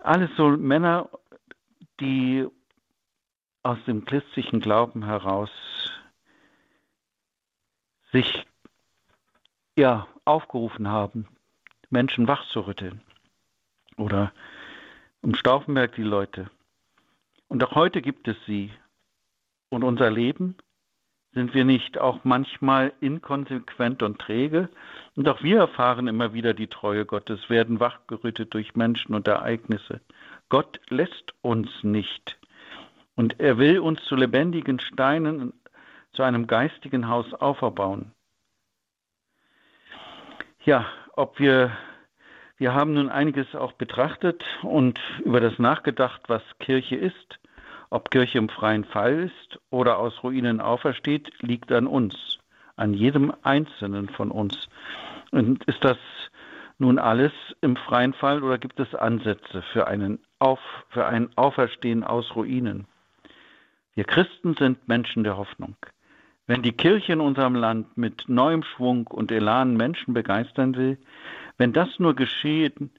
Alles 0.00 0.30
so 0.36 0.48
Männer, 0.50 1.08
die 2.00 2.46
aus 3.62 3.78
dem 3.86 4.04
christlichen 4.04 4.60
Glauben 4.60 5.04
heraus 5.04 5.50
sich 8.12 8.46
ja 9.76 10.06
aufgerufen 10.24 10.88
haben, 10.88 11.26
Menschen 11.90 12.28
wachzurütteln. 12.28 13.02
Oder 13.96 14.32
im 15.22 15.34
Stauffenberg 15.34 15.94
die 15.94 16.02
Leute. 16.02 16.50
Und 17.48 17.64
auch 17.64 17.74
heute 17.74 18.02
gibt 18.02 18.28
es 18.28 18.36
sie. 18.46 18.70
Und 19.68 19.84
unser 19.84 20.10
Leben 20.10 20.56
sind 21.32 21.52
wir 21.52 21.64
nicht 21.64 21.98
auch 21.98 22.24
manchmal 22.24 22.92
inkonsequent 23.00 24.02
und 24.02 24.18
träge? 24.18 24.70
Und 25.16 25.28
auch 25.28 25.42
wir 25.42 25.58
erfahren 25.58 26.08
immer 26.08 26.32
wieder 26.32 26.54
die 26.54 26.68
Treue 26.68 27.04
Gottes, 27.04 27.50
werden 27.50 27.78
wachgerüttet 27.78 28.54
durch 28.54 28.74
Menschen 28.74 29.14
und 29.14 29.28
Ereignisse. 29.28 30.00
Gott 30.48 30.80
lässt 30.88 31.34
uns 31.42 31.68
nicht. 31.82 32.38
Und 33.16 33.40
er 33.40 33.58
will 33.58 33.80
uns 33.80 34.02
zu 34.04 34.16
lebendigen 34.16 34.78
Steinen, 34.78 35.52
zu 36.12 36.22
einem 36.22 36.46
geistigen 36.46 37.08
Haus 37.08 37.34
auferbauen. 37.34 38.12
Ja, 40.64 40.86
ob 41.12 41.38
wir, 41.38 41.76
wir 42.56 42.74
haben 42.74 42.94
nun 42.94 43.10
einiges 43.10 43.54
auch 43.54 43.72
betrachtet 43.72 44.42
und 44.62 44.98
über 45.24 45.40
das 45.40 45.58
nachgedacht, 45.58 46.22
was 46.28 46.42
Kirche 46.58 46.96
ist. 46.96 47.38
Ob 47.90 48.10
Kirche 48.10 48.38
im 48.38 48.48
freien 48.48 48.84
Fall 48.84 49.30
ist 49.30 49.60
oder 49.70 49.98
aus 49.98 50.22
Ruinen 50.22 50.60
aufersteht, 50.60 51.30
liegt 51.40 51.70
an 51.70 51.86
uns, 51.86 52.38
an 52.76 52.94
jedem 52.94 53.32
Einzelnen 53.42 54.08
von 54.08 54.30
uns. 54.30 54.68
Und 55.30 55.64
ist 55.64 55.84
das 55.84 55.98
nun 56.78 56.98
alles 56.98 57.32
im 57.60 57.76
freien 57.76 58.12
Fall 58.12 58.42
oder 58.42 58.58
gibt 58.58 58.80
es 58.80 58.94
Ansätze 58.94 59.62
für, 59.72 59.86
einen 59.86 60.18
Auf, 60.38 60.60
für 60.90 61.06
ein 61.06 61.30
Auferstehen 61.36 62.04
aus 62.04 62.34
Ruinen? 62.34 62.86
Wir 63.94 64.04
Christen 64.04 64.54
sind 64.54 64.86
Menschen 64.88 65.24
der 65.24 65.36
Hoffnung. 65.36 65.76
Wenn 66.46 66.62
die 66.62 66.72
Kirche 66.72 67.14
in 67.14 67.20
unserem 67.20 67.54
Land 67.54 67.96
mit 67.96 68.28
neuem 68.28 68.62
Schwung 68.62 69.06
und 69.06 69.32
Elan 69.32 69.76
Menschen 69.76 70.14
begeistern 70.14 70.76
will, 70.76 70.98
wenn 71.58 71.72
das 71.72 71.88
nur 71.98 72.14
geschehen, 72.14 72.90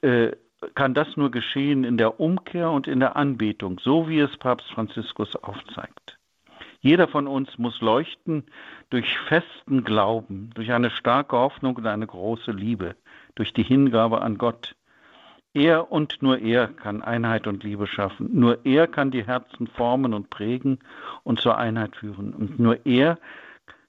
äh, 0.00 0.32
kann 0.74 0.94
das 0.94 1.16
nur 1.16 1.30
geschehen 1.30 1.84
in 1.84 1.96
der 1.96 2.20
Umkehr 2.20 2.70
und 2.70 2.86
in 2.86 3.00
der 3.00 3.16
Anbetung, 3.16 3.80
so 3.82 4.08
wie 4.08 4.20
es 4.20 4.36
Papst 4.36 4.70
Franziskus 4.70 5.36
aufzeigt. 5.36 6.18
Jeder 6.80 7.08
von 7.08 7.26
uns 7.26 7.56
muss 7.56 7.80
leuchten 7.80 8.44
durch 8.90 9.18
festen 9.20 9.84
Glauben, 9.84 10.50
durch 10.54 10.70
eine 10.70 10.90
starke 10.90 11.36
Hoffnung 11.36 11.76
und 11.76 11.86
eine 11.86 12.06
große 12.06 12.50
Liebe, 12.50 12.94
durch 13.34 13.54
die 13.54 13.62
Hingabe 13.62 14.20
an 14.20 14.36
Gott. 14.36 14.76
Er 15.54 15.90
und 15.90 16.20
nur 16.20 16.40
er 16.40 16.68
kann 16.68 17.00
Einheit 17.00 17.46
und 17.46 17.64
Liebe 17.64 17.86
schaffen. 17.86 18.28
Nur 18.32 18.66
er 18.66 18.86
kann 18.86 19.10
die 19.10 19.24
Herzen 19.24 19.66
formen 19.66 20.12
und 20.12 20.28
prägen 20.28 20.80
und 21.22 21.40
zur 21.40 21.56
Einheit 21.56 21.96
führen. 21.96 22.34
Und 22.34 22.58
nur 22.58 22.84
er 22.84 23.18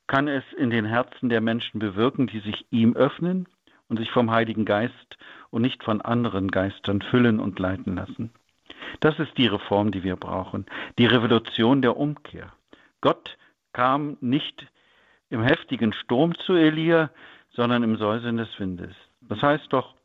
kann 0.08 0.28
es 0.28 0.44
in 0.58 0.70
den 0.70 0.86
Herzen 0.86 1.30
der 1.30 1.42
Menschen 1.42 1.80
bewirken, 1.80 2.28
die 2.28 2.40
sich 2.40 2.66
ihm 2.70 2.96
öffnen 2.96 3.48
und 3.88 3.98
sich 3.98 4.12
vom 4.12 4.32
Heiligen 4.32 4.66
Geist 4.66 5.18
und 5.50 5.62
nicht 5.62 5.84
von 5.84 6.02
anderen 6.02 6.50
Geistern 6.50 7.02
füllen 7.02 7.40
und 7.40 7.60
leiten 7.60 7.96
lassen. 7.96 8.32
Das 9.00 9.20
ist 9.20 9.38
die 9.38 9.48
Reform, 9.48 9.92
die 9.92 10.04
wir 10.04 10.16
brauchen, 10.16 10.66
die 10.98 11.06
Revolution 11.06 11.82
der 11.82 11.98
Umkehr. 11.98 12.54
Gott 13.02 13.38
kam 13.74 14.18
nicht 14.22 14.68
im 15.30 15.44
heftigen 15.44 15.94
Sturm 15.94 16.36
zu 16.40 16.54
Elia, 16.54 17.10
sondern 17.52 17.84
im 17.84 17.98
Säuseln 17.98 18.38
des 18.38 18.60
Windes. 18.60 18.96
Das 19.22 19.42
heißt 19.42 19.72
doch, 19.72 19.96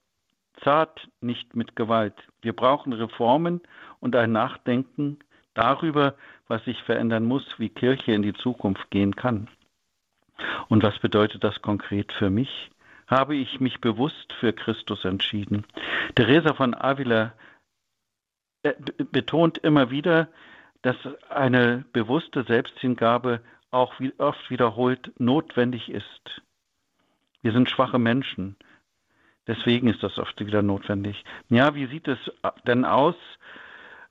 zart, 0.63 1.09
nicht 1.21 1.55
mit 1.55 1.77
Gewalt. 1.77 2.15
Wir 2.43 2.53
brauchen 2.55 2.93
Reformen 2.93 3.61
und 4.01 4.17
ein 4.17 4.33
Nachdenken 4.33 5.19
darüber, 5.55 6.15
was 6.49 6.65
sich 6.65 6.83
verändern 6.83 7.25
muss, 7.25 7.45
wie 7.59 7.69
Kirche 7.69 8.13
in 8.13 8.23
die 8.23 8.35
Zukunft 8.35 8.91
gehen 8.91 9.17
kann. 9.17 9.49
Und 10.69 10.83
was 10.83 10.99
bedeutet 10.99 11.45
das 11.45 11.61
konkret 11.63 12.13
für 12.13 12.31
mich? 12.31 12.71
Habe 13.11 13.35
ich 13.35 13.59
mich 13.59 13.81
bewusst 13.81 14.33
für 14.39 14.53
Christus 14.53 15.05
entschieden? 15.05 15.67
Teresa 16.15 16.55
von 16.55 16.75
Avila 16.75 17.33
äh, 18.63 18.75
betont 19.11 19.59
immer 19.59 19.91
wieder, 19.91 20.29
dass 20.83 20.97
eine 21.29 21.85
bewusste 21.93 22.45
Selbsthingabe 22.45 23.41
auch 23.73 23.95
oft 24.19 24.49
wiederholt 24.49 25.13
notwendig 25.19 25.91
ist. 25.91 26.43
Wir 27.43 27.53
sind 27.53 27.69
schwache 27.69 27.99
Menschen. 27.99 28.57
Deswegen 29.49 29.89
ist 29.89 30.05
das 30.05 30.17
oft 30.19 30.39
wieder 30.45 30.63
notwendig. 30.63 31.25
Ja, 31.49 31.75
wie 31.75 31.87
sieht 31.87 32.07
es 32.07 32.19
denn 32.65 32.85
aus, 32.85 33.17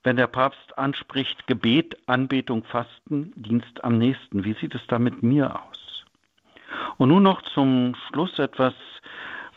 wenn 0.02 0.16
der 0.16 0.26
Papst 0.26 0.76
anspricht, 0.76 1.46
Gebet, 1.46 1.96
Anbetung, 2.06 2.64
Fasten, 2.64 3.32
Dienst 3.34 3.82
am 3.82 3.96
nächsten? 3.96 4.44
Wie 4.44 4.54
sieht 4.54 4.74
es 4.74 4.86
da 4.88 4.98
mit 4.98 5.22
mir 5.22 5.62
aus? 5.62 5.79
Und 7.00 7.08
nun 7.08 7.22
noch 7.22 7.40
zum 7.54 7.94
Schluss 7.94 8.38
etwas, 8.38 8.74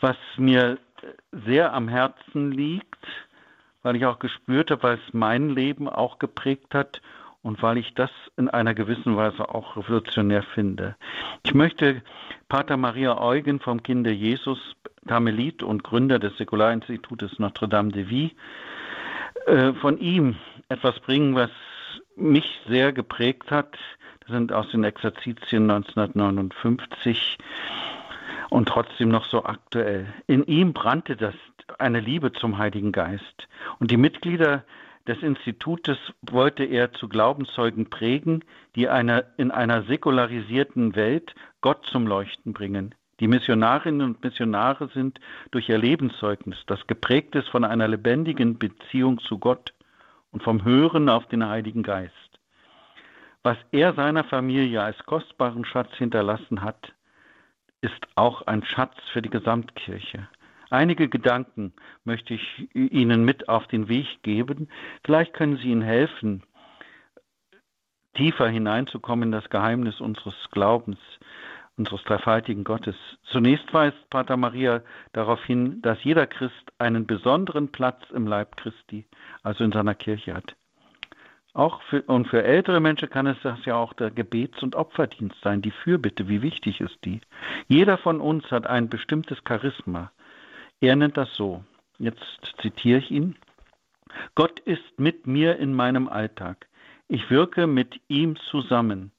was 0.00 0.16
mir 0.38 0.78
sehr 1.44 1.74
am 1.74 1.88
Herzen 1.88 2.50
liegt, 2.50 3.06
weil 3.82 3.96
ich 3.96 4.06
auch 4.06 4.18
gespürt 4.18 4.70
habe, 4.70 4.82
weil 4.82 4.94
es 4.94 5.12
mein 5.12 5.50
Leben 5.50 5.86
auch 5.86 6.18
geprägt 6.18 6.72
hat 6.72 7.02
und 7.42 7.62
weil 7.62 7.76
ich 7.76 7.92
das 7.92 8.10
in 8.38 8.48
einer 8.48 8.72
gewissen 8.72 9.14
Weise 9.18 9.46
auch 9.50 9.76
revolutionär 9.76 10.42
finde. 10.42 10.96
Ich 11.42 11.52
möchte 11.52 12.00
Pater 12.48 12.78
Maria 12.78 13.20
Eugen 13.20 13.60
vom 13.60 13.82
Kinde 13.82 14.10
Jesus, 14.10 14.58
Karmelit 15.06 15.62
und 15.62 15.84
Gründer 15.84 16.18
des 16.18 16.34
Säkularinstitutes 16.38 17.38
Notre 17.38 17.68
Dame 17.68 17.92
de 17.92 18.08
Vie, 18.08 18.34
äh, 19.44 19.74
von 19.74 19.98
ihm 19.98 20.36
etwas 20.70 20.98
bringen, 21.00 21.34
was 21.34 21.50
mich 22.16 22.46
sehr 22.66 22.94
geprägt 22.94 23.50
hat. 23.50 23.76
Sind 24.26 24.52
aus 24.52 24.70
den 24.70 24.84
Exerzitien 24.84 25.70
1959 25.70 27.38
und 28.50 28.68
trotzdem 28.68 29.08
noch 29.08 29.26
so 29.26 29.44
aktuell. 29.44 30.06
In 30.26 30.44
ihm 30.44 30.72
brannte 30.72 31.16
das 31.16 31.34
eine 31.78 32.00
Liebe 32.00 32.32
zum 32.32 32.58
Heiligen 32.58 32.92
Geist. 32.92 33.48
Und 33.78 33.90
die 33.90 33.96
Mitglieder 33.96 34.64
des 35.06 35.22
Institutes 35.22 35.98
wollte 36.22 36.64
er 36.64 36.92
zu 36.92 37.08
Glaubenszeugen 37.08 37.90
prägen, 37.90 38.44
die 38.74 38.88
einer, 38.88 39.24
in 39.36 39.50
einer 39.50 39.82
säkularisierten 39.82 40.96
Welt 40.96 41.34
Gott 41.60 41.84
zum 41.86 42.06
Leuchten 42.06 42.52
bringen. 42.52 42.94
Die 43.20 43.28
Missionarinnen 43.28 44.02
und 44.02 44.24
Missionare 44.24 44.88
sind 44.88 45.20
durch 45.50 45.68
ihr 45.68 45.78
Lebenszeugnis, 45.78 46.58
das 46.66 46.86
geprägt 46.86 47.34
ist 47.36 47.48
von 47.48 47.64
einer 47.64 47.86
lebendigen 47.86 48.58
Beziehung 48.58 49.20
zu 49.20 49.38
Gott 49.38 49.72
und 50.32 50.42
vom 50.42 50.64
Hören 50.64 51.08
auf 51.08 51.26
den 51.26 51.46
Heiligen 51.46 51.82
Geist. 51.82 52.23
Was 53.44 53.58
er 53.72 53.92
seiner 53.92 54.24
Familie 54.24 54.82
als 54.82 54.96
kostbaren 55.04 55.66
Schatz 55.66 55.92
hinterlassen 55.98 56.62
hat, 56.62 56.94
ist 57.82 58.00
auch 58.14 58.40
ein 58.46 58.64
Schatz 58.64 58.94
für 59.12 59.20
die 59.20 59.28
Gesamtkirche. 59.28 60.26
Einige 60.70 61.10
Gedanken 61.10 61.74
möchte 62.04 62.32
ich 62.32 62.74
Ihnen 62.74 63.22
mit 63.26 63.50
auf 63.50 63.66
den 63.66 63.88
Weg 63.88 64.22
geben. 64.22 64.70
Vielleicht 65.04 65.34
können 65.34 65.58
Sie 65.58 65.68
Ihnen 65.68 65.82
helfen, 65.82 66.42
tiefer 68.14 68.48
hineinzukommen 68.48 69.24
in 69.28 69.32
das 69.32 69.50
Geheimnis 69.50 70.00
unseres 70.00 70.34
Glaubens, 70.50 70.98
unseres 71.76 72.02
dreifaltigen 72.04 72.64
Gottes. 72.64 72.96
Zunächst 73.24 73.74
weist 73.74 74.08
Pater 74.08 74.38
Maria 74.38 74.80
darauf 75.12 75.44
hin, 75.44 75.82
dass 75.82 76.02
jeder 76.02 76.26
Christ 76.26 76.72
einen 76.78 77.06
besonderen 77.06 77.70
Platz 77.70 78.02
im 78.14 78.26
Leib 78.26 78.56
Christi, 78.56 79.06
also 79.42 79.64
in 79.64 79.72
seiner 79.72 79.94
Kirche 79.94 80.32
hat. 80.32 80.56
Auch 81.54 81.80
für, 81.82 82.02
und 82.02 82.26
für 82.26 82.42
ältere 82.42 82.80
Menschen 82.80 83.08
kann 83.08 83.28
es 83.28 83.36
das 83.42 83.64
ja 83.64 83.76
auch 83.76 83.92
der 83.92 84.10
Gebets- 84.10 84.62
und 84.62 84.74
Opferdienst 84.74 85.36
sein, 85.42 85.62
die 85.62 85.70
Fürbitte, 85.70 86.28
wie 86.28 86.42
wichtig 86.42 86.80
ist 86.80 86.98
die? 87.04 87.20
Jeder 87.68 87.96
von 87.96 88.20
uns 88.20 88.50
hat 88.50 88.66
ein 88.66 88.88
bestimmtes 88.88 89.38
Charisma, 89.46 90.10
er 90.80 90.96
nennt 90.96 91.16
das 91.16 91.32
so, 91.34 91.64
jetzt 91.98 92.24
zitiere 92.60 92.98
ich 92.98 93.10
ihn, 93.12 93.36
Gott 94.34 94.58
ist 94.60 94.98
mit 94.98 95.26
mir 95.26 95.56
in 95.56 95.74
meinem 95.74 96.08
Alltag. 96.08 96.68
Ich 97.08 97.30
wirke 97.30 97.66
mit 97.66 98.00
ihm 98.08 98.36
zusammen. 98.50 99.12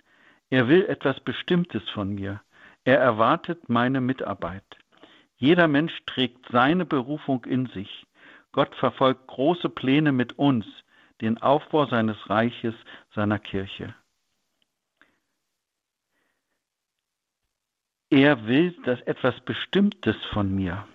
Er 0.49 0.67
will 0.67 0.85
etwas 0.85 1.19
Bestimmtes 1.21 1.89
von 1.89 2.13
mir. 2.13 2.41
Er 2.83 2.99
erwartet 2.99 3.69
meine 3.69 4.01
Mitarbeit. 4.01 4.63
Jeder 5.37 5.67
Mensch 5.67 5.93
trägt 6.05 6.49
seine 6.51 6.85
Berufung 6.85 7.45
in 7.45 7.67
sich. 7.67 8.05
Gott 8.51 8.73
verfolgt 8.75 9.27
große 9.27 9.69
Pläne 9.69 10.11
mit 10.11 10.37
uns, 10.37 10.65
den 11.21 11.41
Aufbau 11.41 11.85
seines 11.85 12.29
Reiches, 12.29 12.75
seiner 13.13 13.39
Kirche. 13.39 13.93
Er 18.09 18.47
will 18.47 18.75
das 18.85 19.01
etwas 19.01 19.39
Bestimmtes 19.41 20.15
von 20.31 20.53
mir. 20.53 20.87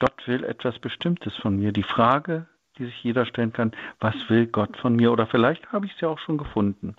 Gott 0.00 0.26
will 0.26 0.44
etwas 0.44 0.78
Bestimmtes 0.78 1.34
von 1.36 1.56
mir. 1.56 1.72
Die 1.72 1.82
Frage, 1.82 2.46
die 2.76 2.86
sich 2.86 3.02
jeder 3.02 3.26
stellen 3.26 3.52
kann, 3.52 3.72
was 3.98 4.14
will 4.28 4.46
Gott 4.46 4.76
von 4.76 4.94
mir? 4.94 5.12
Oder 5.12 5.26
vielleicht 5.26 5.72
habe 5.72 5.86
ich 5.86 5.94
es 5.94 6.00
ja 6.00 6.08
auch 6.08 6.18
schon 6.18 6.38
gefunden. 6.38 6.96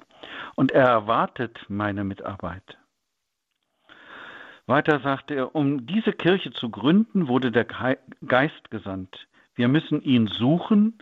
Und 0.55 0.71
er 0.71 0.87
erwartet 0.87 1.65
meine 1.69 2.03
Mitarbeit. 2.03 2.77
Weiter 4.65 4.99
sagte 4.99 5.33
er, 5.33 5.55
um 5.55 5.87
diese 5.87 6.13
Kirche 6.13 6.51
zu 6.51 6.69
gründen, 6.69 7.27
wurde 7.27 7.51
der 7.51 7.65
Geist 7.65 8.69
gesandt. 8.69 9.27
Wir 9.55 9.67
müssen 9.67 10.01
ihn 10.01 10.27
suchen, 10.27 10.99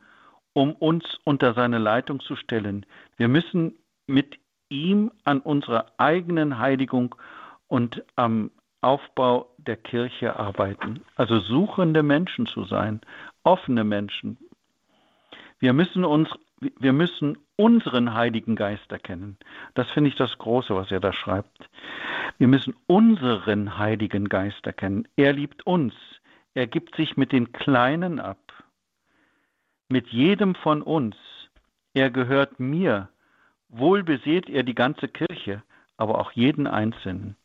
um 0.57 0.73
uns 0.73 1.19
unter 1.23 1.53
seine 1.53 1.77
Leitung 1.77 2.19
zu 2.19 2.35
stellen. 2.35 2.83
Wir 3.15 3.27
müssen 3.27 3.75
mit 4.07 4.39
ihm 4.69 5.11
an 5.23 5.39
unserer 5.39 5.85
eigenen 5.99 6.57
Heiligung 6.57 7.13
und 7.67 8.03
am 8.15 8.49
Aufbau 8.81 9.53
der 9.59 9.77
Kirche 9.77 10.35
arbeiten. 10.35 11.01
Also 11.15 11.39
suchende 11.41 12.01
Menschen 12.01 12.47
zu 12.47 12.63
sein, 12.63 13.01
offene 13.43 13.83
Menschen. 13.83 14.39
Wir 15.59 15.73
müssen 15.73 16.03
uns, 16.03 16.27
wir 16.59 16.93
müssen 16.93 17.37
unseren 17.55 18.15
Heiligen 18.15 18.55
Geist 18.55 18.91
erkennen. 18.91 19.37
Das 19.75 19.87
finde 19.91 20.09
ich 20.09 20.15
das 20.15 20.39
Große, 20.39 20.75
was 20.75 20.89
er 20.89 20.99
da 20.99 21.13
schreibt. 21.13 21.69
Wir 22.39 22.47
müssen 22.47 22.73
unseren 22.87 23.77
Heiligen 23.77 24.27
Geist 24.27 24.65
erkennen. 24.65 25.07
Er 25.17 25.33
liebt 25.33 25.67
uns. 25.67 25.93
Er 26.55 26.65
gibt 26.65 26.95
sich 26.95 27.15
mit 27.15 27.31
den 27.31 27.51
Kleinen 27.51 28.19
ab. 28.19 28.39
Mit 29.89 30.07
jedem 30.09 30.55
von 30.55 30.81
uns. 30.81 31.15
Er 31.93 32.09
gehört 32.11 32.59
mir. 32.59 33.09
Wohl 33.69 34.03
beseht 34.03 34.49
er 34.49 34.63
die 34.63 34.75
ganze 34.75 35.07
Kirche, 35.07 35.63
aber 35.97 36.19
auch 36.19 36.31
jeden 36.31 36.67
Einzelnen. 36.67 37.35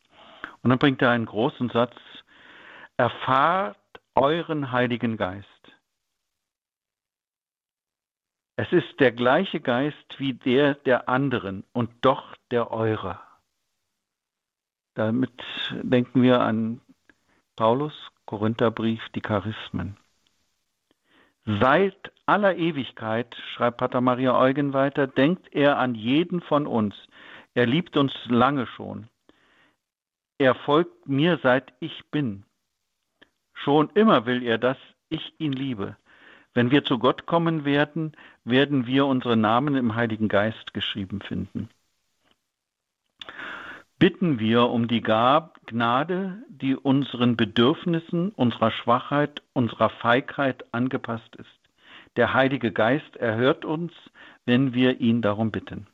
Und 0.61 0.69
dann 0.69 0.79
bringt 0.79 1.01
er 1.01 1.09
einen 1.09 1.25
großen 1.25 1.69
Satz, 1.69 1.95
erfahrt 2.97 3.77
euren 4.15 4.71
Heiligen 4.71 5.17
Geist. 5.17 5.47
Es 8.55 8.71
ist 8.71 8.99
der 8.99 9.11
gleiche 9.11 9.59
Geist 9.59 10.19
wie 10.19 10.33
der 10.33 10.75
der 10.75 11.09
anderen 11.09 11.63
und 11.73 11.89
doch 12.01 12.35
der 12.51 12.71
eure. 12.71 13.19
Damit 14.93 15.41
denken 15.71 16.21
wir 16.21 16.41
an 16.41 16.79
Paulus, 17.55 17.93
Korintherbrief, 18.25 19.01
die 19.15 19.21
Charismen. 19.21 19.97
Seit 21.45 22.12
aller 22.25 22.55
Ewigkeit, 22.55 23.35
schreibt 23.53 23.77
Pater 23.77 24.01
Maria 24.01 24.37
Eugen 24.37 24.73
weiter, 24.73 25.07
denkt 25.07 25.53
er 25.53 25.77
an 25.77 25.95
jeden 25.95 26.41
von 26.41 26.67
uns. 26.67 26.95
Er 27.53 27.65
liebt 27.65 27.97
uns 27.97 28.13
lange 28.25 28.67
schon. 28.67 29.07
Er 30.37 30.55
folgt 30.55 31.07
mir, 31.07 31.39
seit 31.43 31.73
ich 31.79 32.03
bin. 32.11 32.43
Schon 33.53 33.89
immer 33.91 34.25
will 34.25 34.43
er, 34.43 34.57
dass 34.57 34.77
ich 35.09 35.33
ihn 35.37 35.53
liebe. 35.53 35.95
Wenn 36.53 36.71
wir 36.71 36.83
zu 36.83 36.99
Gott 36.99 37.25
kommen 37.25 37.65
werden, 37.65 38.13
werden 38.43 38.85
wir 38.85 39.05
unsere 39.05 39.37
Namen 39.37 39.75
im 39.75 39.95
Heiligen 39.95 40.27
Geist 40.27 40.73
geschrieben 40.73 41.21
finden. 41.21 41.69
Bitten 43.99 44.39
wir 44.39 44.69
um 44.69 44.87
die 44.87 45.01
Gnade, 45.01 46.43
die 46.49 46.75
unseren 46.75 47.37
Bedürfnissen, 47.37 48.29
unserer 48.31 48.71
Schwachheit, 48.71 49.41
unserer 49.53 49.89
Feigheit 49.89 50.65
angepasst 50.73 51.35
ist. 51.37 51.62
Der 52.15 52.33
Heilige 52.33 52.71
Geist 52.71 53.15
erhört 53.15 53.65
uns, 53.65 53.91
wenn 54.45 54.73
wir 54.73 54.99
ihn 54.99 55.21
darum 55.21 55.51
bitten. 55.51 55.87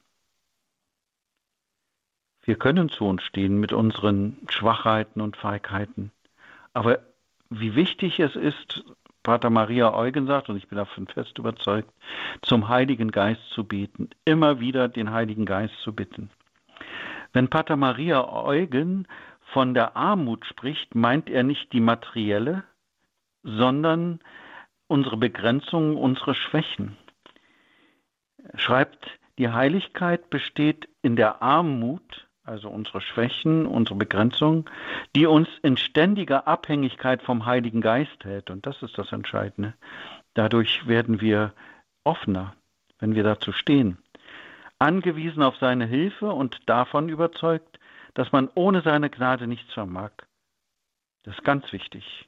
Wir 2.44 2.58
können 2.58 2.90
zu 2.90 3.06
uns 3.06 3.24
stehen 3.24 3.60
mit 3.60 3.74
unseren 3.74 4.38
Schwachheiten 4.50 5.22
und 5.22 5.38
Feigheiten. 5.38 6.12
Aber 6.74 7.00
wie 7.50 7.76
wichtig 7.76 8.20
es 8.20 8.36
ist, 8.36 8.84
Pater 9.24 9.50
Maria 9.50 9.94
Eugen 9.94 10.28
sagt, 10.28 10.50
und 10.50 10.58
ich 10.58 10.68
bin 10.68 10.78
davon 10.78 11.08
fest 11.08 11.38
überzeugt, 11.38 11.92
zum 12.42 12.70
Heiligen 12.70 13.12
Geist 13.12 13.42
zu 13.52 13.64
beten, 13.64 14.10
immer 14.26 14.60
wieder 14.60 14.88
den 14.88 15.12
Heiligen 15.12 15.46
Geist 15.46 15.76
zu 15.82 15.94
bitten. 15.94 16.30
Wenn 17.34 17.50
Pater 17.50 17.76
Maria 17.76 18.28
Eugen 18.28 19.08
von 19.54 19.74
der 19.74 19.96
Armut 19.96 20.46
spricht, 20.46 20.96
meint 20.96 21.30
er 21.30 21.44
nicht 21.44 21.74
die 21.74 21.82
materielle, 21.82 22.64
sondern 23.44 24.20
unsere 24.90 25.16
Begrenzungen, 25.16 25.96
unsere 25.96 26.36
Schwächen. 26.36 26.98
Schreibt, 28.56 29.08
die 29.38 29.50
Heiligkeit 29.50 30.30
besteht 30.30 30.90
in 31.02 31.16
der 31.16 31.42
Armut 31.42 32.28
also 32.50 32.70
unsere 32.70 33.00
Schwächen, 33.00 33.66
unsere 33.66 33.96
Begrenzungen, 33.96 34.66
die 35.16 35.28
uns 35.28 35.48
in 35.62 35.78
ständiger 35.78 36.48
Abhängigkeit 36.48 37.22
vom 37.22 37.46
Heiligen 37.46 37.80
Geist 37.80 38.24
hält. 38.24 38.50
Und 38.50 38.66
das 38.66 38.82
ist 38.82 38.98
das 38.98 39.12
Entscheidende. 39.12 39.76
Dadurch 40.34 40.88
werden 40.88 41.22
wir 41.22 41.54
offener, 42.04 42.56
wenn 42.98 43.16
wir 43.16 43.24
dazu 43.24 43.52
stehen. 43.52 44.00
Angewiesen 44.80 45.44
auf 45.44 45.58
seine 45.58 45.86
Hilfe 45.86 46.32
und 46.32 46.58
davon 46.66 47.10
überzeugt, 47.10 47.80
dass 48.16 48.32
man 48.32 48.50
ohne 48.56 48.82
seine 48.82 49.10
Gnade 49.10 49.46
nichts 49.46 49.72
vermag. 49.74 50.12
Das 51.24 51.36
ist 51.36 51.44
ganz 51.44 51.72
wichtig. 51.72 52.28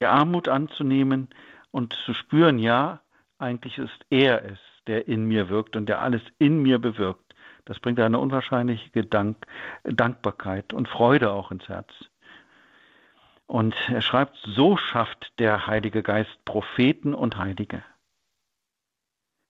Die 0.00 0.06
Armut 0.06 0.48
anzunehmen 0.48 1.28
und 1.70 1.92
zu 2.04 2.14
spüren, 2.14 2.58
ja, 2.58 3.00
eigentlich 3.38 3.78
ist 3.78 4.06
er 4.10 4.44
es, 4.44 4.58
der 4.86 5.08
in 5.08 5.26
mir 5.26 5.48
wirkt 5.48 5.76
und 5.76 5.86
der 5.86 6.00
alles 6.00 6.22
in 6.38 6.62
mir 6.62 6.78
bewirkt. 6.78 7.34
Das 7.64 7.78
bringt 7.78 8.00
eine 8.00 8.18
unwahrscheinliche 8.18 9.04
Dank, 9.04 9.46
Dankbarkeit 9.84 10.72
und 10.72 10.88
Freude 10.88 11.32
auch 11.32 11.50
ins 11.50 11.68
Herz. 11.68 11.90
Und 13.46 13.74
er 13.88 14.00
schreibt, 14.00 14.36
so 14.44 14.76
schafft 14.76 15.32
der 15.38 15.66
Heilige 15.66 16.02
Geist 16.02 16.44
Propheten 16.44 17.14
und 17.14 17.36
Heilige. 17.36 17.82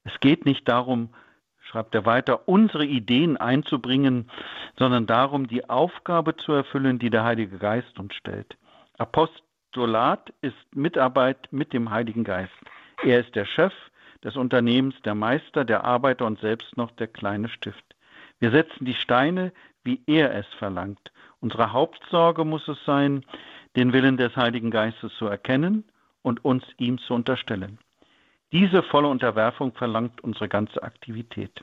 Es 0.05 0.19
geht 0.21 0.47
nicht 0.47 0.69
darum, 0.69 1.15
schreibt 1.61 1.95
er 1.95 2.07
weiter, 2.07 2.49
unsere 2.49 2.85
Ideen 2.85 3.37
einzubringen, 3.37 4.31
sondern 4.79 5.07
darum, 5.07 5.47
die 5.47 5.69
Aufgabe 5.69 6.37
zu 6.37 6.53
erfüllen, 6.53 6.99
die 6.99 7.11
der 7.11 7.25
Heilige 7.25 7.59
Geist 7.59 7.99
uns 7.99 8.15
stellt. 8.15 8.57
Apostolat 9.71 10.33
ist 10.41 10.57
Mitarbeit 10.75 11.47
mit 11.53 11.73
dem 11.73 11.91
Heiligen 11.91 12.25
Geist. 12.25 12.53
Er 13.05 13.21
ist 13.21 13.37
der 13.37 13.45
Chef 13.45 13.73
des 14.25 14.35
Unternehmens, 14.35 14.97
der 15.05 15.15
Meister, 15.15 15.65
der 15.65 15.85
Arbeiter 15.85 16.27
und 16.27 16.41
selbst 16.41 16.77
noch 16.77 16.91
der 16.91 17.07
kleine 17.07 17.49
Stift. 17.49 17.85
Wir 18.41 18.51
setzen 18.51 18.85
die 18.85 18.95
Steine, 18.95 19.53
wie 19.85 20.03
er 20.07 20.35
es 20.35 20.47
verlangt. 20.59 21.13
Unsere 21.39 21.73
Hauptsorge 21.73 22.45
muss 22.45 22.67
es 22.67 22.85
sein, 22.85 23.25
den 23.77 23.93
Willen 23.93 24.17
des 24.17 24.35
Heiligen 24.35 24.73
Geistes 24.73 25.15
zu 25.15 25.27
erkennen 25.27 25.85
und 26.23 26.45
uns 26.45 26.65
ihm 26.79 26.99
zu 26.99 27.15
unterstellen. 27.15 27.79
Diese 28.51 28.83
volle 28.83 29.07
Unterwerfung 29.07 29.73
verlangt 29.75 30.21
unsere 30.23 30.49
ganze 30.49 30.83
Aktivität. 30.83 31.63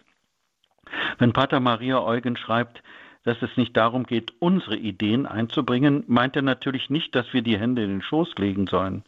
Wenn 1.17 1.33
Pater 1.33 1.59
Maria 1.59 2.01
Eugen 2.01 2.37
schreibt, 2.37 2.81
dass 3.27 3.41
es 3.41 3.57
nicht 3.57 3.75
darum 3.75 4.05
geht, 4.05 4.31
unsere 4.39 4.77
Ideen 4.77 5.25
einzubringen, 5.25 6.05
meint 6.07 6.37
er 6.37 6.43
natürlich 6.43 6.89
nicht, 6.89 7.13
dass 7.13 7.33
wir 7.33 7.41
die 7.41 7.59
Hände 7.59 7.83
in 7.83 7.89
den 7.89 8.01
Schoß 8.01 8.35
legen 8.37 8.67
sollen. 8.67 9.03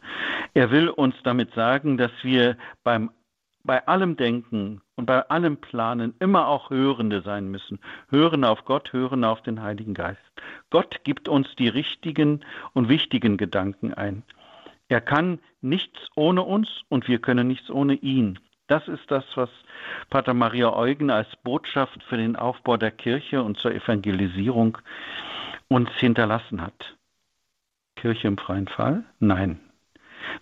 Er 0.53 0.71
will 0.71 0.89
uns 0.89 1.15
damit 1.23 1.53
sagen, 1.53 1.97
dass 1.97 2.11
wir 2.21 2.57
beim 2.83 3.11
bei 3.63 3.85
allem 3.87 4.17
Denken 4.17 4.81
und 4.95 5.05
bei 5.05 5.21
allem 5.29 5.57
Planen 5.57 6.13
immer 6.19 6.47
auch 6.47 6.69
Hörende 6.69 7.21
sein 7.21 7.49
müssen. 7.51 7.79
Hören 8.09 8.43
auf 8.43 8.65
Gott, 8.65 8.93
hören 8.93 9.23
auf 9.23 9.41
den 9.43 9.61
Heiligen 9.61 9.93
Geist. 9.93 10.21
Gott 10.69 11.03
gibt 11.03 11.27
uns 11.27 11.47
die 11.57 11.67
richtigen 11.67 12.43
und 12.73 12.89
wichtigen 12.89 13.37
Gedanken 13.37 13.93
ein. 13.93 14.23
Er 14.87 15.01
kann 15.01 15.39
nichts 15.61 15.99
ohne 16.15 16.41
uns 16.43 16.67
und 16.89 17.07
wir 17.07 17.19
können 17.19 17.47
nichts 17.47 17.69
ohne 17.69 17.95
ihn. 17.95 18.39
Das 18.69 18.87
ist 18.87 19.09
das, 19.09 19.25
was 19.35 19.49
Pater 20.09 20.33
Maria 20.33 20.71
Eugen 20.71 21.09
als 21.09 21.27
Botschaft 21.43 22.03
für 22.03 22.17
den 22.17 22.35
Aufbau 22.35 22.77
der 22.77 22.91
Kirche 22.91 23.41
und 23.41 23.57
zur 23.57 23.73
Evangelisierung 23.73 24.77
uns 25.67 25.89
hinterlassen 25.97 26.61
hat. 26.61 26.95
Kirche 27.95 28.27
im 28.27 28.37
freien 28.37 28.67
Fall? 28.67 29.03
Nein, 29.19 29.59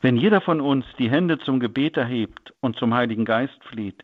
wenn 0.02 0.18
jeder 0.18 0.42
von 0.42 0.60
uns 0.60 0.86
die 1.00 1.10
Hände 1.10 1.40
zum 1.40 1.62
Gebet 1.62 1.96
erhebt 1.96 2.54
und 2.60 2.76
zum 2.76 2.94
Heiligen 2.94 3.24
Geist 3.24 3.64
flieht, 3.64 4.04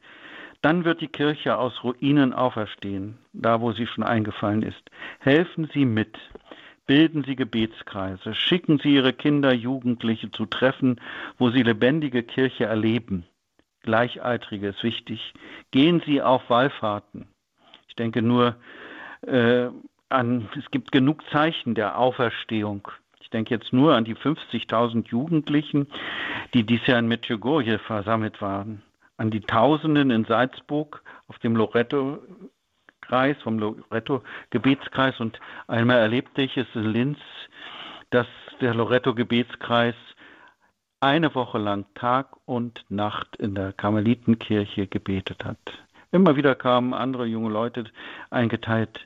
dann 0.61 0.85
wird 0.85 1.01
die 1.01 1.09
Kirche 1.09 1.57
aus 1.57 1.83
Ruinen 1.83 2.31
auferstehen, 2.31 3.17
da 3.33 3.59
wo 3.59 3.73
sie 3.73 3.87
schon 3.87 4.05
eingefallen 4.05 4.63
ist. 4.63 4.89
Helfen 5.19 5.69
Sie 5.73 5.83
mit, 5.83 6.17
bilden 6.85 7.25
Sie 7.25 7.35
Gebetskreise, 7.35 8.33
schicken 8.33 8.79
Sie 8.79 8.95
Ihre 8.95 9.11
Kinder, 9.11 9.53
Jugendliche 9.53 10.31
zu 10.31 10.45
Treffen, 10.45 11.01
wo 11.37 11.49
sie 11.49 11.63
lebendige 11.63 12.23
Kirche 12.23 12.63
erleben. 12.63 13.25
Gleichaltrige 13.83 14.69
ist 14.69 14.83
wichtig. 14.83 15.33
Gehen 15.71 16.01
Sie 16.05 16.21
auf 16.21 16.49
Wallfahrten. 16.49 17.27
Ich 17.87 17.95
denke 17.95 18.21
nur 18.21 18.55
äh, 19.21 19.67
an, 20.09 20.49
es 20.57 20.69
gibt 20.71 20.91
genug 20.91 21.23
Zeichen 21.31 21.75
der 21.75 21.97
Auferstehung 21.97 22.87
denke 23.33 23.55
jetzt 23.55 23.73
nur 23.73 23.95
an 23.95 24.05
die 24.05 24.15
50.000 24.15 25.09
Jugendlichen, 25.09 25.87
die 26.53 26.63
dieses 26.63 26.87
Jahr 26.87 26.99
in 26.99 27.07
Medjugorje 27.07 27.79
versammelt 27.79 28.41
waren, 28.41 28.83
an 29.17 29.31
die 29.31 29.41
Tausenden 29.41 30.11
in 30.11 30.25
Salzburg 30.25 31.01
auf 31.27 31.39
dem 31.39 31.55
Loretto-Kreis, 31.55 33.37
vom 33.43 33.59
Loretto-Gebetskreis 33.59 35.19
und 35.19 35.39
einmal 35.67 35.99
erlebte 35.99 36.43
ich 36.43 36.55
es 36.57 36.67
in 36.75 36.85
Linz, 36.93 37.19
dass 38.11 38.27
der 38.61 38.75
Loretto-Gebetskreis 38.75 39.95
eine 41.03 41.35
Woche 41.35 41.57
lang 41.57 41.85
Tag 41.95 42.37
und 42.45 42.85
Nacht 42.87 43.35
in 43.35 43.55
der 43.55 43.73
Karmelitenkirche 43.73 44.87
gebetet 44.87 45.43
hat. 45.43 45.57
Immer 46.13 46.37
wieder 46.37 46.55
kamen 46.55 46.93
andere 46.93 47.25
junge 47.25 47.49
Leute 47.49 47.83
eingeteilt. 48.29 49.05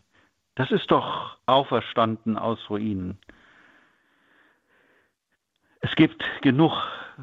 Das 0.54 0.70
ist 0.70 0.92
doch 0.92 1.38
auferstanden 1.48 2.38
aus 2.38 2.60
Ruinen. 2.70 3.18
Es 5.82 5.96
gibt 5.96 6.24
genug 6.42 6.72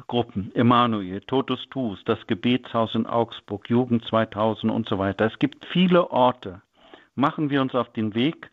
Gruppen, 0.07 0.53
Emanuel, 0.55 1.21
Totus 1.21 1.69
Tus, 1.69 2.03
das 2.03 2.27
Gebetshaus 2.27 2.95
in 2.95 3.05
Augsburg, 3.05 3.69
Jugend 3.69 4.03
2000 4.05 4.73
und 4.73 4.89
so 4.89 4.99
weiter. 4.99 5.25
Es 5.25 5.39
gibt 5.39 5.65
viele 5.67 6.11
Orte. 6.11 6.61
Machen 7.15 7.49
wir 7.49 7.61
uns 7.61 7.75
auf 7.75 7.93
den 7.93 8.13
Weg 8.13 8.51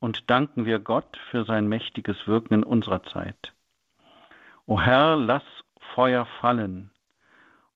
und 0.00 0.28
danken 0.28 0.64
wir 0.64 0.80
Gott 0.80 1.16
für 1.30 1.44
sein 1.44 1.68
mächtiges 1.68 2.26
Wirken 2.26 2.54
in 2.54 2.64
unserer 2.64 3.04
Zeit. 3.04 3.52
O 4.66 4.80
Herr, 4.80 5.16
lass 5.16 5.42
Feuer 5.94 6.26
fallen. 6.40 6.90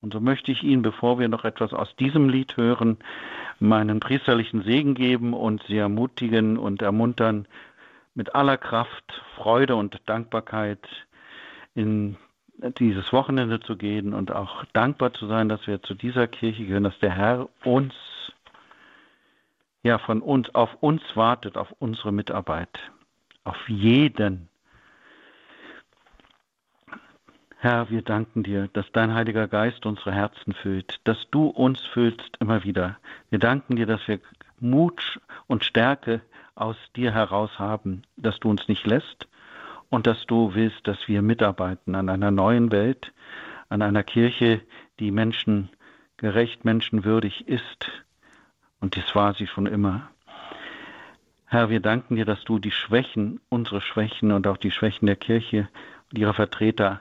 Und 0.01 0.13
so 0.13 0.21
möchte 0.21 0.53
ich 0.53 0.63
Ihnen, 0.63 0.83
bevor 0.83 1.19
wir 1.19 1.29
noch 1.29 1.45
etwas 1.45 1.73
aus 1.73 1.97
diesem 1.97 2.29
Lied 2.29 2.57
hören, 2.57 2.99
meinen 3.59 4.01
priesterlichen 4.01 4.63
Segen 4.63 4.95
geben 4.95 5.33
und 5.33 5.63
Sie 5.67 5.79
ermutigen 5.79 6.59
und 6.59 6.83
ermuntern, 6.83 7.47
mit 8.15 8.35
aller 8.35 8.57
Kraft, 8.57 9.23
Freude 9.37 9.77
und 9.77 10.01
Dankbarkeit 10.07 10.87
in 11.75 12.17
dieses 12.79 13.13
Wochenende 13.13 13.61
zu 13.61 13.77
gehen 13.77 14.15
und 14.15 14.31
auch 14.31 14.65
dankbar 14.73 15.13
zu 15.13 15.27
sein, 15.27 15.49
dass 15.49 15.67
wir 15.67 15.83
zu 15.83 15.95
dieser 15.95 16.29
Kirche 16.29 16.65
gehören, 16.65 16.85
dass 16.85 16.99
der 17.01 17.11
Herr 17.11 17.49
uns, 17.65 17.93
ja, 19.83 19.99
von 19.99 20.23
uns, 20.23 20.55
auf 20.55 20.71
uns 20.81 21.03
wartet, 21.15 21.57
auf 21.57 21.73
unsere 21.79 22.13
Mitarbeit, 22.13 22.79
auf 23.43 23.69
jeden. 23.69 24.49
Herr, 27.65 27.89
wir 27.89 28.03
danken 28.03 28.43
dir, 28.43 28.69
dass 28.75 28.85
dein 28.93 29.15
Heiliger 29.15 29.49
Geist 29.49 29.87
unsere 29.87 30.13
Herzen 30.13 30.53
füllt, 30.53 31.01
dass 31.05 31.17
du 31.31 31.47
uns 31.47 31.81
füllst 31.81 32.37
immer 32.39 32.63
wieder. 32.63 32.99
Wir 33.31 33.39
danken 33.39 33.77
dir, 33.77 33.87
dass 33.87 34.07
wir 34.07 34.21
Mut 34.61 35.19
und 35.47 35.65
Stärke 35.65 36.21
aus 36.55 36.77
dir 36.95 37.15
heraus 37.15 37.59
haben, 37.59 38.03
dass 38.19 38.39
du 38.39 38.51
uns 38.51 38.69
nicht 38.69 38.87
lässt, 38.87 39.29
und 39.89 40.07
dass 40.07 40.27
du 40.27 40.55
willst, 40.55 40.87
dass 40.87 41.09
wir 41.09 41.23
mitarbeiten 41.23 41.95
an 41.95 42.11
einer 42.11 42.31
neuen 42.31 42.71
Welt, 42.71 43.15
an 43.71 43.81
einer 43.81 44.03
Kirche, 44.03 44.61
die 45.01 45.11
menschengerecht, 45.11 46.67
menschenwürdig 46.67 47.49
ist. 47.49 47.91
Und 48.79 48.95
das 48.99 49.15
war 49.15 49.33
sie 49.33 49.47
schon 49.47 49.65
immer. 49.65 50.11
Herr, 51.47 51.71
wir 51.71 51.81
danken 51.81 52.17
dir, 52.17 52.27
dass 52.27 52.45
du 52.45 52.59
die 52.59 52.73
Schwächen, 52.73 53.41
unsere 53.49 53.81
Schwächen 53.81 54.33
und 54.33 54.47
auch 54.47 54.59
die 54.59 54.71
Schwächen 54.71 55.07
der 55.07 55.17
Kirche 55.17 55.67
und 56.11 56.19
ihrer 56.19 56.35
Vertreter 56.35 57.01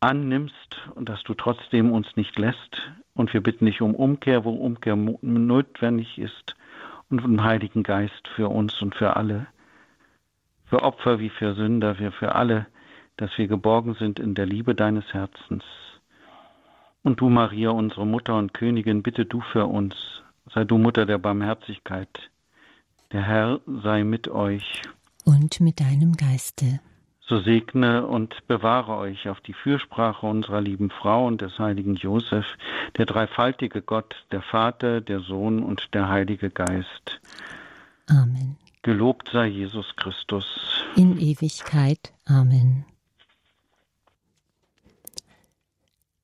annimmst 0.00 0.88
und 0.94 1.08
dass 1.08 1.22
du 1.22 1.34
trotzdem 1.34 1.92
uns 1.92 2.16
nicht 2.16 2.38
lässt. 2.38 2.90
Und 3.14 3.32
wir 3.32 3.42
bitten 3.42 3.66
dich 3.66 3.82
um 3.82 3.94
Umkehr, 3.94 4.44
wo 4.44 4.50
Umkehr 4.50 4.96
notwendig 4.96 6.18
ist 6.18 6.56
und 7.10 7.22
den 7.22 7.44
Heiligen 7.44 7.82
Geist 7.82 8.28
für 8.34 8.48
uns 8.48 8.80
und 8.80 8.94
für 8.94 9.16
alle 9.16 9.46
für 10.70 10.82
Opfer 10.84 11.18
wie 11.18 11.30
für 11.30 11.54
Sünder, 11.54 11.98
wir 11.98 12.12
für 12.12 12.36
alle, 12.36 12.66
dass 13.16 13.36
wir 13.36 13.48
geborgen 13.48 13.94
sind 13.94 14.18
in 14.20 14.34
der 14.34 14.46
Liebe 14.46 14.74
deines 14.74 15.12
Herzens. 15.12 15.64
Und 17.02 17.20
du, 17.20 17.28
Maria, 17.28 17.70
unsere 17.70 18.06
Mutter 18.06 18.38
und 18.38 18.54
Königin, 18.54 19.02
bitte 19.02 19.26
du 19.26 19.40
für 19.40 19.66
uns, 19.66 19.94
sei 20.54 20.64
du 20.64 20.78
Mutter 20.78 21.06
der 21.06 21.18
Barmherzigkeit. 21.18 22.30
Der 23.12 23.22
Herr 23.22 23.60
sei 23.82 24.04
mit 24.04 24.28
euch. 24.28 24.82
Und 25.24 25.60
mit 25.60 25.80
deinem 25.80 26.12
Geiste. 26.12 26.80
So 27.30 27.38
segne 27.38 28.08
und 28.08 28.44
bewahre 28.48 28.96
euch 28.96 29.28
auf 29.28 29.40
die 29.40 29.52
Fürsprache 29.52 30.26
unserer 30.26 30.60
lieben 30.60 30.90
Frau 30.90 31.28
und 31.28 31.40
des 31.40 31.60
heiligen 31.60 31.94
Josef, 31.94 32.44
der 32.96 33.06
dreifaltige 33.06 33.82
Gott, 33.82 34.16
der 34.32 34.42
Vater, 34.42 35.00
der 35.00 35.20
Sohn 35.20 35.62
und 35.62 35.94
der 35.94 36.08
Heilige 36.08 36.50
Geist. 36.50 37.20
Amen. 38.08 38.56
Gelobt 38.82 39.30
sei 39.32 39.46
Jesus 39.46 39.94
Christus. 39.94 40.44
In 40.96 41.20
Ewigkeit. 41.20 42.12
Amen. 42.24 42.84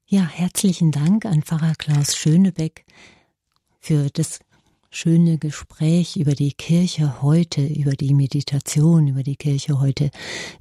Ja, 0.07 0.23
herzlichen 0.23 0.91
Dank 0.91 1.25
an 1.25 1.43
Pfarrer 1.43 1.75
Klaus 1.79 2.17
Schönebeck 2.17 2.85
für 3.79 4.09
das 4.13 4.41
schöne 4.97 5.37
Gespräch 5.37 6.17
über 6.17 6.35
die 6.35 6.55
Kirche 6.55 7.21
heute, 7.21 7.63
über 7.63 7.93
die 7.93 8.15
Meditation 8.15 9.09
über 9.09 9.23
die 9.23 9.37
Kirche 9.37 9.79
heute. 9.79 10.11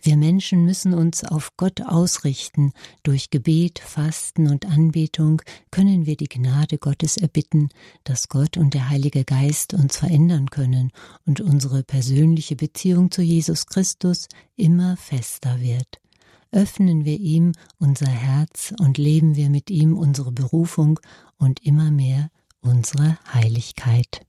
Wir 0.02 0.18
Menschen 0.18 0.66
müssen 0.66 0.94
uns 0.94 1.24
auf 1.24 1.56
Gott 1.56 1.82
ausrichten. 1.82 2.74
Durch 3.04 3.30
Gebet, 3.30 3.80
Fasten 3.80 4.50
und 4.50 4.66
Anbetung 4.66 5.42
können 5.72 6.06
wir 6.06 6.18
die 6.18 6.28
Gnade 6.28 6.78
Gottes 6.78 7.16
erbitten, 7.16 7.70
dass 8.04 8.28
Gott 8.28 8.58
und 8.58 8.74
der 8.74 8.90
Heilige 8.90 9.24
Geist 9.24 9.74
uns 9.74 9.96
verändern 9.96 10.50
können 10.50 10.92
und 11.26 11.40
unsere 11.40 11.84
persönliche 11.84 12.58
Beziehung 12.58 13.12
zu 13.12 13.22
Jesus 13.22 13.68
Christus 13.68 14.28
immer 14.58 14.98
fester 14.98 15.62
wird 15.62 16.02
öffnen 16.52 17.04
wir 17.04 17.20
ihm 17.20 17.52
unser 17.80 18.08
Herz 18.08 18.74
und 18.80 18.98
leben 18.98 19.36
wir 19.36 19.50
mit 19.50 19.70
ihm 19.70 19.98
unsere 19.98 20.32
Berufung 20.32 21.02
und 21.38 21.66
immer 21.66 21.92
mehr 21.92 22.30
unsere 22.66 23.18
Heiligkeit. 23.34 24.26